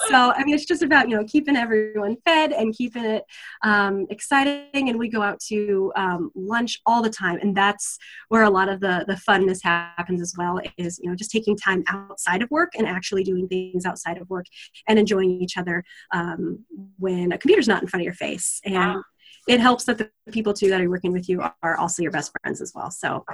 so 0.09 0.31
I 0.31 0.43
mean, 0.43 0.55
it's 0.55 0.65
just 0.65 0.81
about 0.81 1.09
you 1.09 1.15
know 1.15 1.23
keeping 1.25 1.55
everyone 1.55 2.17
fed 2.25 2.51
and 2.51 2.73
keeping 2.73 3.05
it 3.05 3.23
um, 3.63 4.05
exciting. 4.09 4.89
And 4.89 4.97
we 4.97 5.09
go 5.09 5.21
out 5.21 5.39
to 5.47 5.91
um, 5.95 6.31
lunch 6.35 6.79
all 6.85 7.01
the 7.01 7.09
time, 7.09 7.39
and 7.41 7.55
that's 7.55 7.97
where 8.29 8.43
a 8.43 8.49
lot 8.49 8.69
of 8.69 8.79
the 8.79 9.05
the 9.07 9.19
funness 9.27 9.59
happens 9.63 10.21
as 10.21 10.33
well. 10.37 10.59
Is 10.77 10.99
you 11.01 11.09
know 11.09 11.15
just 11.15 11.31
taking 11.31 11.55
time 11.55 11.83
outside 11.87 12.41
of 12.41 12.51
work 12.51 12.73
and 12.77 12.87
actually 12.87 13.23
doing 13.23 13.47
things 13.47 13.85
outside 13.85 14.17
of 14.17 14.29
work 14.29 14.45
and 14.87 14.99
enjoying 14.99 15.41
each 15.41 15.57
other 15.57 15.83
um, 16.13 16.59
when 16.97 17.31
a 17.31 17.37
computer's 17.37 17.67
not 17.67 17.81
in 17.81 17.87
front 17.87 18.01
of 18.01 18.05
your 18.05 18.13
face 18.13 18.61
and. 18.65 19.01
It 19.47 19.59
helps 19.59 19.85
that 19.85 19.97
the 19.97 20.09
people 20.31 20.53
too 20.53 20.69
that 20.69 20.81
are 20.81 20.89
working 20.89 21.11
with 21.11 21.29
you 21.29 21.41
are 21.63 21.77
also 21.77 22.03
your 22.03 22.11
best 22.11 22.31
friends 22.41 22.61
as 22.61 22.73
well. 22.75 22.91
So 22.91 23.25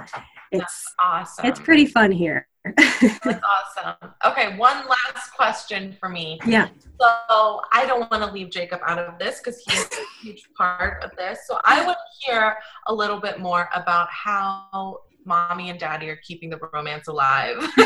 it's 0.52 0.60
That's 0.60 0.94
awesome. 1.02 1.46
It's 1.46 1.60
pretty 1.60 1.86
fun 1.86 2.12
here. 2.12 2.46
That's 2.64 3.26
awesome. 3.26 4.10
Okay, 4.24 4.56
one 4.56 4.86
last 4.88 5.32
question 5.36 5.96
for 5.98 6.08
me. 6.08 6.38
Yeah. 6.46 6.68
So 7.00 7.60
I 7.72 7.84
don't 7.86 8.10
want 8.10 8.22
to 8.22 8.32
leave 8.32 8.50
Jacob 8.50 8.80
out 8.86 8.98
of 8.98 9.18
this 9.18 9.40
because 9.40 9.58
he's 9.66 9.84
a 9.84 10.22
huge 10.22 10.48
part 10.56 11.02
of 11.02 11.10
this. 11.16 11.40
So 11.46 11.60
I 11.64 11.84
want 11.84 11.98
to 11.98 12.30
hear 12.30 12.56
a 12.86 12.94
little 12.94 13.20
bit 13.20 13.40
more 13.40 13.68
about 13.74 14.08
how 14.10 15.00
mommy 15.26 15.70
and 15.70 15.78
daddy 15.78 16.08
are 16.08 16.20
keeping 16.24 16.48
the 16.48 16.58
romance 16.72 17.08
alive. 17.08 17.56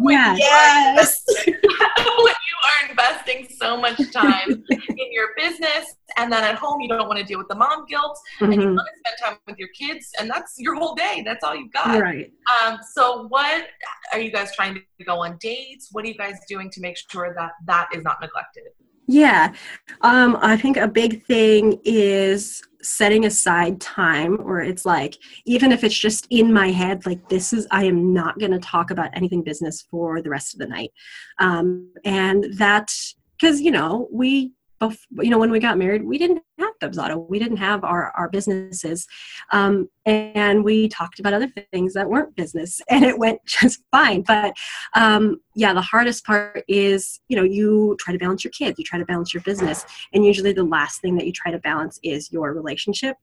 yes. 0.00 1.22
when 1.46 1.56
you 1.56 2.58
are 2.64 2.90
investing 2.90 3.48
so 3.58 3.76
much 3.76 4.00
time 4.12 4.64
in 4.70 5.12
your 5.12 5.28
business 5.36 5.96
and 6.16 6.32
then 6.32 6.44
at 6.44 6.56
home 6.56 6.80
you 6.80 6.88
don't 6.88 7.08
want 7.08 7.18
to 7.18 7.24
deal 7.24 7.38
with 7.38 7.48
the 7.48 7.54
mom 7.54 7.84
guilt 7.86 8.18
mm-hmm. 8.40 8.52
and 8.52 8.54
you 8.54 8.68
mm-hmm. 8.68 8.76
want 8.76 8.88
to 8.92 9.10
spend 9.10 9.32
time 9.32 9.38
with 9.46 9.58
your 9.58 9.68
kids 9.68 10.10
and 10.18 10.28
that's 10.28 10.54
your 10.58 10.74
whole 10.74 10.94
day 10.94 11.22
that's 11.24 11.44
all 11.44 11.54
you've 11.54 11.72
got. 11.72 12.00
Right. 12.00 12.32
Um, 12.64 12.78
so 12.94 13.26
what 13.28 13.66
are 14.12 14.20
you 14.20 14.30
guys 14.30 14.54
trying 14.54 14.74
to 14.74 15.04
go 15.04 15.22
on 15.24 15.36
dates? 15.40 15.88
What 15.92 16.04
are 16.04 16.08
you 16.08 16.14
guys 16.14 16.36
doing 16.48 16.70
to 16.70 16.80
make 16.80 16.96
sure 17.10 17.34
that 17.36 17.52
that 17.66 17.88
is 17.94 18.02
not 18.02 18.20
neglected? 18.20 18.64
Yeah. 19.06 19.52
Um, 20.00 20.38
i 20.40 20.56
think 20.56 20.76
a 20.76 20.88
big 20.88 21.24
thing 21.24 21.80
is 21.84 22.62
setting 22.82 23.24
aside 23.24 23.80
time 23.80 24.38
or 24.40 24.60
it's 24.60 24.84
like 24.84 25.16
even 25.46 25.72
if 25.72 25.84
it's 25.84 25.98
just 25.98 26.26
in 26.28 26.52
my 26.52 26.70
head 26.70 27.06
like 27.06 27.26
this 27.30 27.54
is 27.54 27.66
i 27.70 27.82
am 27.82 28.12
not 28.12 28.38
going 28.38 28.52
to 28.52 28.58
talk 28.58 28.90
about 28.90 29.08
anything 29.14 29.42
business 29.42 29.86
for 29.90 30.20
the 30.20 30.28
rest 30.28 30.52
of 30.54 30.58
the 30.58 30.66
night. 30.66 30.90
Um, 31.38 31.90
and 32.04 32.46
that 32.58 32.92
because 33.38 33.60
you 33.60 33.70
know 33.70 34.08
we 34.12 34.52
you 34.90 35.30
know 35.30 35.38
when 35.38 35.50
we 35.50 35.58
got 35.58 35.78
married 35.78 36.04
we 36.04 36.18
didn't 36.18 36.42
have 36.58 36.72
Dubsado. 36.80 37.28
we 37.28 37.38
didn't 37.38 37.56
have 37.58 37.84
our 37.84 38.12
our 38.16 38.28
businesses. 38.28 39.06
Um, 39.52 39.88
and 40.06 40.64
we 40.64 40.88
talked 40.88 41.18
about 41.18 41.32
other 41.32 41.50
things 41.72 41.94
that 41.94 42.08
weren't 42.08 42.36
business 42.36 42.80
and 42.90 43.04
it 43.04 43.18
went 43.18 43.44
just 43.44 43.82
fine. 43.90 44.22
But 44.22 44.54
um, 44.94 45.40
yeah 45.54 45.72
the 45.72 45.80
hardest 45.80 46.24
part 46.24 46.64
is 46.68 47.20
you 47.28 47.36
know 47.36 47.44
you 47.44 47.96
try 48.00 48.12
to 48.12 48.18
balance 48.18 48.44
your 48.44 48.50
kids 48.50 48.78
you 48.78 48.84
try 48.84 48.98
to 48.98 49.04
balance 49.04 49.32
your 49.32 49.42
business 49.42 49.84
and 50.12 50.24
usually 50.24 50.52
the 50.52 50.64
last 50.64 51.00
thing 51.00 51.16
that 51.16 51.26
you 51.26 51.32
try 51.32 51.50
to 51.50 51.58
balance 51.58 51.98
is 52.02 52.32
your 52.32 52.52
relationship. 52.52 53.16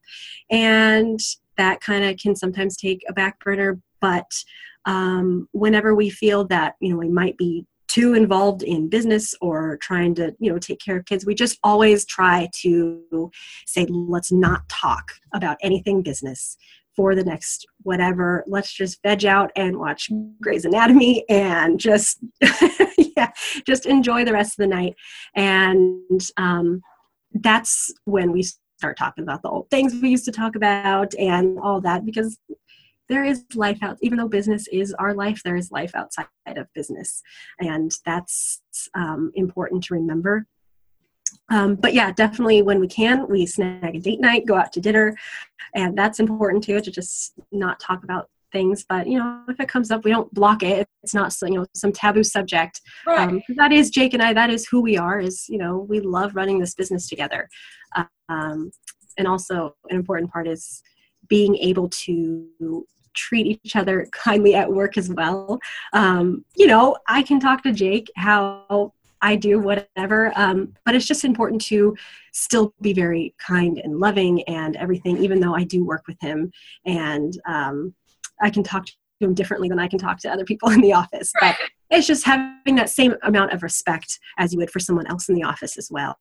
And 0.50 1.20
that 1.58 1.82
kind 1.82 2.04
of 2.06 2.18
can 2.18 2.36
sometimes 2.36 2.78
take 2.78 3.04
a 3.08 3.14
back 3.14 3.40
burner 3.40 3.80
but 4.00 4.32
um, 4.86 5.48
whenever 5.52 5.94
we 5.94 6.10
feel 6.10 6.46
that 6.48 6.76
you 6.80 6.90
know 6.90 6.98
we 6.98 7.10
might 7.10 7.38
be 7.38 7.66
too 7.92 8.14
involved 8.14 8.64
in 8.64 8.88
business 8.88 9.36
or 9.42 9.78
trying 9.82 10.16
to 10.16 10.34
you 10.40 10.52
know 10.52 10.58
take 10.58 10.80
care 10.80 10.98
of 10.98 11.06
kids 11.06 11.26
we 11.26 11.36
just 11.36 11.60
always 11.64 12.06
try 12.06 12.48
to 12.54 13.30
say 13.66 13.86
let's 13.90 14.32
not 14.32 14.68
talk 14.70 15.12
about 15.34 15.58
anything 15.62 16.02
business 16.02 16.58
for 16.96 17.16
the 17.16 17.24
next 17.24 17.66
whatever. 17.84 18.44
Let's 18.48 18.74
just 18.74 19.02
veg 19.04 19.26
out 19.26 19.52
and 19.56 19.78
watch 19.78 20.10
Grey's 20.42 20.66
Anatomy 20.66 21.26
and 21.30 21.80
just 21.80 22.20
yeah 23.16 23.32
just 23.66 23.86
enjoy 23.86 24.26
the 24.26 24.34
rest 24.34 24.60
of 24.60 24.64
the 24.64 24.76
night. 24.76 24.96
And 25.36 26.22
um, 26.38 26.82
that's 27.34 27.94
when 28.06 28.32
we 28.32 28.44
start 28.78 28.98
talking 28.98 29.24
about 29.24 29.42
the 29.42 29.50
old 29.50 29.70
things 29.70 29.94
we 30.02 30.10
used 30.10 30.26
to 30.26 30.32
talk 30.32 30.56
about 30.56 31.14
and 31.16 31.60
all 31.60 31.80
that 31.82 32.06
because 32.06 32.38
there 33.10 33.24
is 33.24 33.44
life 33.56 33.80
out 33.82 33.98
even 34.02 34.18
though 34.18 34.28
business 34.28 34.68
is 34.70 34.94
our 34.94 35.14
life 35.14 35.42
there 35.44 35.56
is 35.56 35.72
life 35.72 35.92
outside 35.96 36.28
of 36.48 36.68
business. 36.74 37.22
And 37.60 37.92
that's 38.06 38.62
um, 38.96 39.32
important 39.36 39.84
to 39.86 39.94
remember. 39.94 40.48
Um, 41.50 41.76
but 41.76 41.94
yeah 41.94 42.12
definitely 42.12 42.62
when 42.62 42.80
we 42.80 42.88
can 42.88 43.28
we 43.28 43.46
snag 43.46 43.96
a 43.96 44.00
date 44.00 44.20
night 44.20 44.46
go 44.46 44.56
out 44.56 44.72
to 44.74 44.82
dinner. 44.82 45.16
And 45.76 45.98
that's 45.98 46.20
important 46.20 46.64
too 46.64 46.82
to 46.82 46.92
just 46.92 47.34
not 47.52 47.80
talk 47.80 48.04
about 48.04 48.30
things. 48.52 48.86
But 48.88 49.08
you 49.08 49.18
know 49.18 49.44
if 49.48 49.60
it 49.60 49.70
comes 49.70 49.92
up 49.92 50.04
we 50.04 50.12
don't 50.12 50.34
block 50.34 50.64
it. 50.64 50.88
It's 51.04 51.14
not 51.14 51.36
you 51.42 51.56
know 51.56 51.66
some 51.74 51.92
taboo 51.92 52.24
subject. 52.24 52.82
Right. 53.06 53.30
um, 53.30 53.42
that 53.56 53.72
is 53.72 53.90
jake 53.90 54.14
and 54.14 54.22
i 54.22 54.34
that 54.34 54.50
is 54.50 54.68
who 54.68 54.82
we 54.82 54.98
are 54.98 55.20
is 55.20 55.48
you 55.50 55.58
know 55.58 55.78
we 55.90 56.00
love 56.00 56.36
running 56.36 56.60
this 56.60 56.76
business 56.76 57.10
together. 57.10 57.50
Um, 58.30 58.72
and 59.18 59.28
also 59.28 59.76
an 59.90 59.96
important 59.96 60.32
part 60.32 60.48
is 60.48 60.82
being 61.32 61.56
able 61.56 61.88
to 61.88 62.86
treat 63.14 63.62
each 63.64 63.78
other 63.78 64.06
kindly 64.12 64.54
at 64.54 64.70
work 64.72 64.98
as 64.98 65.10
well. 65.10 65.58
Um, 65.94 66.44
you 66.58 66.68
know 66.68 66.98
i 67.08 67.24
can 67.24 67.40
talk 67.40 67.64
to 67.64 67.72
jake 67.72 68.12
how 68.16 68.94
i 69.22 69.36
do 69.36 69.60
whatever 69.60 70.32
um, 70.36 70.74
but 70.86 70.94
it's 70.96 71.06
just 71.06 71.24
important 71.24 71.62
to 71.62 71.96
still 72.34 72.74
be 72.82 72.94
very 72.94 73.34
kind 73.38 73.80
and 73.84 74.00
loving 74.00 74.44
and 74.44 74.76
everything 74.76 75.18
even 75.18 75.40
though 75.40 75.56
i 75.56 75.64
do 75.64 75.86
work 75.86 76.04
with 76.08 76.20
him. 76.22 76.52
And 76.86 77.34
um, 77.48 77.94
i 78.42 78.50
can 78.50 78.64
talk 78.64 78.86
to 78.86 78.94
him 79.22 79.34
differently 79.34 79.70
than 79.70 79.80
i 79.80 79.88
can 79.88 80.00
talk 80.00 80.20
to 80.20 80.30
other 80.30 80.46
people 80.46 80.70
in 80.76 80.82
the 80.82 80.94
office 80.94 81.32
but 81.40 81.56
it's 81.90 82.08
just 82.08 82.26
having 82.26 82.76
that 82.76 82.90
same 82.90 83.16
amount 83.24 83.54
of 83.54 83.64
respect 83.64 84.20
as 84.38 84.52
you 84.52 84.60
would 84.60 84.72
for 84.72 84.80
someone 84.80 85.08
else 85.08 85.30
in 85.30 85.36
the 85.36 85.44
office 85.44 85.78
as 85.78 85.90
well. 85.92 86.18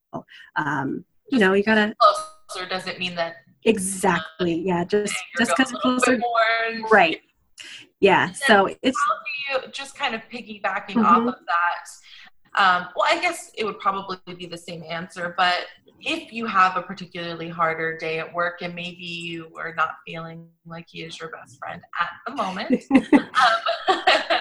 Um, 0.56 1.04
you 1.30 1.38
know 1.38 1.52
you 1.52 1.62
gotta 1.62 1.94
Closer 2.48 2.68
doesn't 2.68 2.98
mean 2.98 3.14
that 3.14 3.36
exactly 3.64 4.54
yeah 4.54 4.84
just 4.84 5.14
just 5.38 5.52
because 5.56 5.72
closer 5.72 6.12
bit 6.12 6.20
more 6.20 6.40
and- 6.68 6.84
right 6.90 7.20
yeah 8.00 8.32
so 8.32 8.68
it's 8.82 8.98
you 9.50 9.58
just 9.72 9.96
kind 9.98 10.14
of 10.14 10.22
piggybacking 10.32 10.94
Mhm. 10.94 11.04
off 11.04 11.26
of 11.34 11.46
that? 11.46 11.86
Um, 12.56 12.88
well, 12.96 13.06
I 13.08 13.20
guess 13.20 13.52
it 13.56 13.64
would 13.64 13.78
probably 13.78 14.18
be 14.34 14.46
the 14.46 14.58
same 14.58 14.82
answer, 14.82 15.34
but 15.36 15.66
if 16.00 16.32
you 16.32 16.46
have 16.46 16.76
a 16.76 16.82
particularly 16.82 17.48
harder 17.48 17.96
day 17.96 18.18
at 18.18 18.32
work 18.34 18.60
and 18.62 18.74
maybe 18.74 19.04
you 19.04 19.52
are 19.56 19.72
not 19.74 19.96
feeling 20.06 20.48
like 20.66 20.86
he 20.88 21.02
is 21.02 21.20
your 21.20 21.28
best 21.30 21.58
friend 21.58 21.80
at 22.00 22.10
the 22.26 22.34
moment, 22.34 22.82
um, 23.14 24.00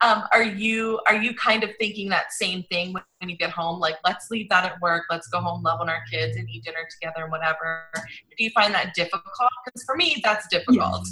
um, 0.00 0.24
are 0.32 0.42
you 0.42 1.00
are 1.06 1.16
you 1.16 1.34
kind 1.34 1.64
of 1.64 1.70
thinking 1.78 2.08
that 2.10 2.32
same 2.32 2.62
thing 2.64 2.92
when, 2.92 3.02
you 3.28 3.36
get 3.36 3.50
home? 3.50 3.80
Like, 3.80 3.96
let's 4.04 4.30
leave 4.30 4.48
that 4.50 4.64
at 4.64 4.80
work, 4.80 5.04
let's 5.10 5.26
go 5.28 5.40
home, 5.40 5.62
love 5.62 5.80
on 5.80 5.88
our 5.88 6.02
kids, 6.10 6.36
and 6.36 6.48
eat 6.48 6.64
dinner 6.64 6.86
together 6.90 7.24
and 7.24 7.32
whatever. 7.32 7.90
Do 7.94 8.44
you 8.44 8.50
find 8.50 8.72
that 8.74 8.94
difficult? 8.94 9.50
Because 9.64 9.82
for 9.84 9.96
me, 9.96 10.20
that's 10.22 10.46
difficult. 10.48 11.06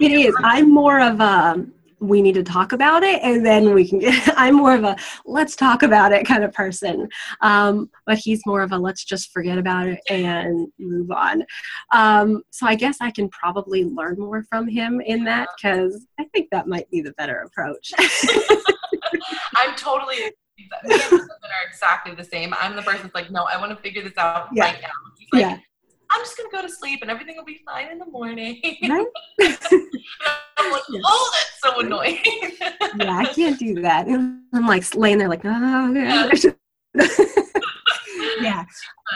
it 0.00 0.12
is 0.12 0.34
i'm 0.44 0.72
more 0.72 1.00
of 1.00 1.20
a 1.20 1.66
we 2.00 2.22
need 2.22 2.34
to 2.34 2.42
talk 2.42 2.72
about 2.72 3.02
it 3.02 3.20
and 3.22 3.44
then 3.44 3.74
we 3.74 3.86
can 3.88 3.98
get 3.98 4.28
i'm 4.36 4.54
more 4.54 4.74
of 4.74 4.84
a 4.84 4.96
let's 5.26 5.56
talk 5.56 5.82
about 5.82 6.12
it 6.12 6.26
kind 6.26 6.44
of 6.44 6.52
person 6.52 7.08
um, 7.40 7.90
but 8.06 8.18
he's 8.18 8.44
more 8.46 8.62
of 8.62 8.72
a 8.72 8.78
let's 8.78 9.04
just 9.04 9.32
forget 9.32 9.58
about 9.58 9.86
it 9.88 10.00
and 10.08 10.68
move 10.78 11.10
on 11.10 11.44
um, 11.92 12.42
so 12.50 12.66
i 12.66 12.74
guess 12.74 12.98
i 13.00 13.10
can 13.10 13.28
probably 13.30 13.84
learn 13.84 14.16
more 14.18 14.44
from 14.44 14.68
him 14.68 15.00
in 15.00 15.24
that 15.24 15.48
because 15.56 16.06
i 16.18 16.24
think 16.32 16.48
that 16.50 16.66
might 16.66 16.88
be 16.90 17.00
the 17.00 17.12
better 17.12 17.40
approach 17.40 17.92
I'm 19.56 19.74
totally. 19.76 20.16
Me 20.16 20.68
and 20.84 20.92
husband 20.92 21.20
are 21.22 21.68
exactly 21.68 22.14
the 22.14 22.24
same. 22.24 22.54
I'm 22.60 22.76
the 22.76 22.82
person 22.82 23.02
that's 23.04 23.14
like, 23.14 23.30
no, 23.30 23.44
I 23.44 23.58
want 23.58 23.70
to 23.76 23.82
figure 23.82 24.02
this 24.02 24.16
out 24.16 24.48
Yeah. 24.52 24.64
right 24.64 24.80
now. 24.80 24.88
He's 25.18 25.28
like, 25.32 25.40
yeah 25.42 25.58
I'm 26.10 26.22
just 26.22 26.36
gonna 26.36 26.48
go 26.50 26.62
to 26.62 26.68
sleep 26.72 27.00
and 27.02 27.10
everything 27.10 27.36
will 27.36 27.44
be 27.44 27.60
fine 27.66 27.90
in 27.90 27.98
the 27.98 28.06
morning. 28.06 28.60
right 28.64 29.06
I'm 29.40 30.72
like, 30.72 30.82
oh, 31.04 31.30
so 31.80 31.86
annoying. 31.86 32.18
yeah 32.98 33.18
i 33.18 33.24
can't 33.26 33.58
do 33.58 33.74
that 33.82 34.06
i'm 34.54 34.66
like 34.66 34.94
laying 34.94 35.18
there 35.18 35.28
like 35.28 35.42
oh 35.44 35.92
Yeah. 35.92 36.30
yeah 38.40 38.64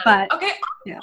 but 0.05 0.33
okay, 0.33 0.51
Yeah. 0.85 0.99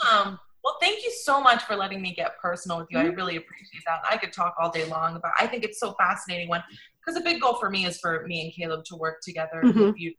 Well, 0.62 0.76
thank 0.78 1.02
you 1.02 1.10
so 1.24 1.40
much 1.40 1.62
for 1.62 1.74
letting 1.74 2.02
me 2.02 2.12
get 2.14 2.38
personal 2.38 2.76
with 2.78 2.88
you. 2.90 2.98
Mm-hmm. 2.98 3.12
I 3.12 3.14
really 3.14 3.36
appreciate 3.36 3.82
that. 3.86 4.00
I 4.10 4.18
could 4.18 4.30
talk 4.30 4.54
all 4.60 4.70
day 4.70 4.84
long 4.84 5.16
about. 5.16 5.32
I 5.40 5.46
think 5.46 5.64
it's 5.64 5.80
so 5.80 5.94
fascinating 5.98 6.50
when 6.50 6.62
because 7.00 7.18
a 7.18 7.24
big 7.24 7.40
goal 7.40 7.54
for 7.54 7.70
me 7.70 7.86
is 7.86 7.98
for 7.98 8.26
me 8.26 8.42
and 8.42 8.52
Caleb 8.52 8.84
to 8.90 8.96
work 8.96 9.22
together 9.22 9.62
in 9.62 9.68
the 9.68 9.72
Mhm. 9.84 9.94
future 9.96 10.16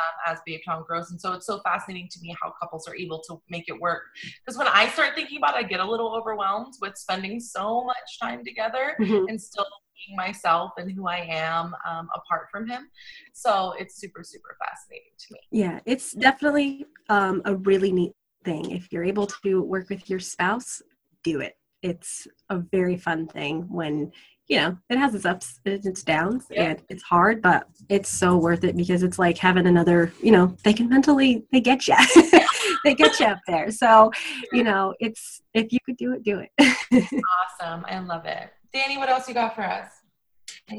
um, 0.00 0.32
as 0.32 0.38
Babe 0.46 0.60
Town 0.64 0.82
grows, 0.88 1.10
and 1.10 1.20
so 1.20 1.34
it's 1.34 1.44
so 1.44 1.60
fascinating 1.60 2.08
to 2.10 2.18
me 2.22 2.34
how 2.40 2.54
couples 2.58 2.88
are 2.88 2.96
able 2.96 3.20
to 3.28 3.42
make 3.50 3.64
it 3.68 3.78
work. 3.78 4.04
Because 4.40 4.56
when 4.56 4.66
I 4.66 4.88
start 4.88 5.14
thinking 5.14 5.36
about, 5.36 5.56
it, 5.56 5.58
I 5.58 5.62
get 5.64 5.80
a 5.80 5.84
little 5.84 6.14
overwhelmed 6.14 6.72
with 6.80 6.96
spending 6.96 7.38
so 7.38 7.84
much 7.84 8.18
time 8.18 8.42
together 8.46 8.96
Mhm. 8.98 9.26
and 9.28 9.38
still 9.38 9.66
being 10.06 10.16
myself 10.16 10.72
and 10.76 10.90
who 10.90 11.06
I 11.06 11.26
am 11.28 11.74
um, 11.88 12.08
apart 12.14 12.48
from 12.50 12.68
him. 12.68 12.88
So 13.32 13.74
it's 13.78 13.96
super 14.00 14.22
super 14.24 14.56
fascinating 14.64 15.12
to 15.18 15.26
me. 15.34 15.40
Yeah, 15.50 15.80
it's 15.86 16.12
definitely 16.12 16.86
um, 17.08 17.42
a 17.44 17.56
really 17.56 17.92
neat 17.92 18.12
thing. 18.44 18.70
If 18.70 18.92
you're 18.92 19.04
able 19.04 19.26
to 19.44 19.62
work 19.62 19.88
with 19.90 20.08
your 20.10 20.20
spouse, 20.20 20.82
do 21.22 21.40
it. 21.40 21.54
It's 21.82 22.26
a 22.48 22.58
very 22.58 22.96
fun 22.96 23.26
thing 23.26 23.62
when, 23.68 24.12
you 24.46 24.56
know, 24.56 24.78
it 24.88 24.98
has 24.98 25.14
its 25.14 25.24
ups 25.24 25.58
and 25.64 25.84
its 25.84 26.02
downs 26.04 26.46
Yeah. 26.50 26.70
and 26.70 26.82
it's 26.88 27.02
hard, 27.02 27.42
but 27.42 27.66
it's 27.88 28.08
so 28.08 28.36
worth 28.36 28.62
it 28.64 28.76
because 28.76 29.02
it's 29.02 29.18
like 29.18 29.36
having 29.38 29.66
another, 29.66 30.12
you 30.22 30.30
know, 30.30 30.56
they 30.64 30.72
can 30.72 30.88
mentally, 30.88 31.44
they 31.50 31.60
get 31.60 31.88
you. 31.88 31.96
they 32.84 32.94
get 32.94 33.18
you 33.18 33.26
up 33.26 33.38
there. 33.48 33.70
So, 33.70 34.12
you 34.52 34.62
know, 34.62 34.94
it's, 35.00 35.40
if 35.54 35.72
you 35.72 35.78
could 35.84 35.96
do 35.96 36.12
it, 36.12 36.22
do 36.22 36.40
it. 36.40 36.50
Awesome, 37.60 37.84
I 37.88 37.98
love 37.98 38.26
it. 38.26 38.50
Dannie, 38.72 38.96
what 38.96 39.08
else 39.08 39.28
you 39.28 39.34
got 39.34 39.54
for 39.54 39.62
us? 39.62 39.88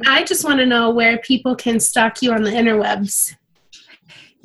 I 0.08 0.24
just 0.24 0.44
want 0.44 0.60
to 0.60 0.66
know 0.66 0.90
where 0.90 1.20
people 1.20 1.56
can 1.56 1.80
stalk 1.80 2.22
you 2.22 2.32
on 2.32 2.44
the 2.44 2.50
interwebs. 2.50 3.36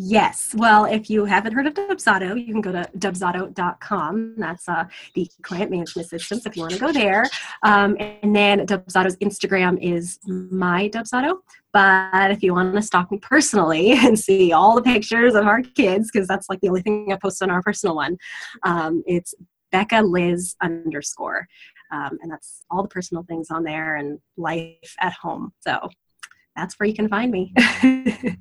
Yes. 0.00 0.54
Well, 0.56 0.84
if 0.84 1.10
you 1.10 1.24
haven't 1.24 1.54
heard 1.54 1.66
of 1.66 1.74
Dubsado, 1.74 2.38
you 2.38 2.52
can 2.52 2.60
go 2.60 2.70
to 2.70 2.88
dubsado.com. 2.98 4.34
That's 4.36 4.68
uh, 4.68 4.84
the 5.14 5.28
client 5.42 5.72
management 5.72 6.08
systems 6.08 6.46
if 6.46 6.56
you 6.56 6.62
want 6.62 6.74
to 6.74 6.78
go 6.78 6.92
there. 6.92 7.24
Um, 7.64 7.96
and 7.98 8.34
then 8.34 8.64
Dubsado's 8.64 9.16
Instagram 9.16 9.76
is 9.80 10.20
my 10.26 10.88
Dubsado. 10.90 11.38
But 11.72 12.30
if 12.30 12.44
you 12.44 12.54
want 12.54 12.76
to 12.76 12.82
stalk 12.82 13.10
me 13.10 13.18
personally 13.18 13.90
and 13.96 14.16
see 14.16 14.52
all 14.52 14.76
the 14.76 14.82
pictures 14.82 15.34
of 15.34 15.46
our 15.46 15.62
kids, 15.62 16.10
because 16.12 16.28
that's 16.28 16.48
like 16.48 16.60
the 16.60 16.68
only 16.68 16.82
thing 16.82 17.12
I 17.12 17.16
post 17.16 17.42
on 17.42 17.50
our 17.50 17.62
personal 17.62 17.96
one, 17.96 18.18
um, 18.62 19.02
it's 19.04 19.34
Becca 19.72 20.02
Liz 20.02 20.54
underscore. 20.62 21.48
Um, 21.90 22.18
and 22.22 22.30
that's 22.30 22.64
all 22.70 22.82
the 22.82 22.88
personal 22.88 23.22
things 23.22 23.50
on 23.50 23.64
there 23.64 23.96
and 23.96 24.18
life 24.36 24.94
at 25.00 25.12
home. 25.12 25.52
So 25.60 25.88
that's 26.56 26.74
where 26.78 26.88
you 26.88 26.94
can 26.94 27.08
find 27.08 27.30
me. 27.30 27.54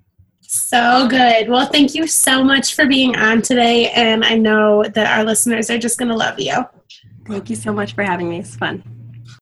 So 0.49 1.09
good. 1.09 1.49
Well, 1.49 1.67
thank 1.67 1.93
you 1.93 2.07
so 2.07 2.41
much 2.41 2.73
for 2.73 2.85
being 2.85 3.17
on 3.17 3.41
today. 3.41 3.89
And 3.89 4.23
I 4.23 4.35
know 4.35 4.81
that 4.81 5.17
our 5.17 5.25
listeners 5.25 5.69
are 5.69 5.77
just 5.77 5.97
going 5.97 6.07
to 6.07 6.15
love 6.15 6.39
you. 6.39 6.55
Thank 7.27 7.49
you 7.49 7.57
so 7.57 7.73
much 7.73 7.93
for 7.93 8.03
having 8.03 8.29
me. 8.29 8.39
It's 8.39 8.55
fun. 8.55 8.96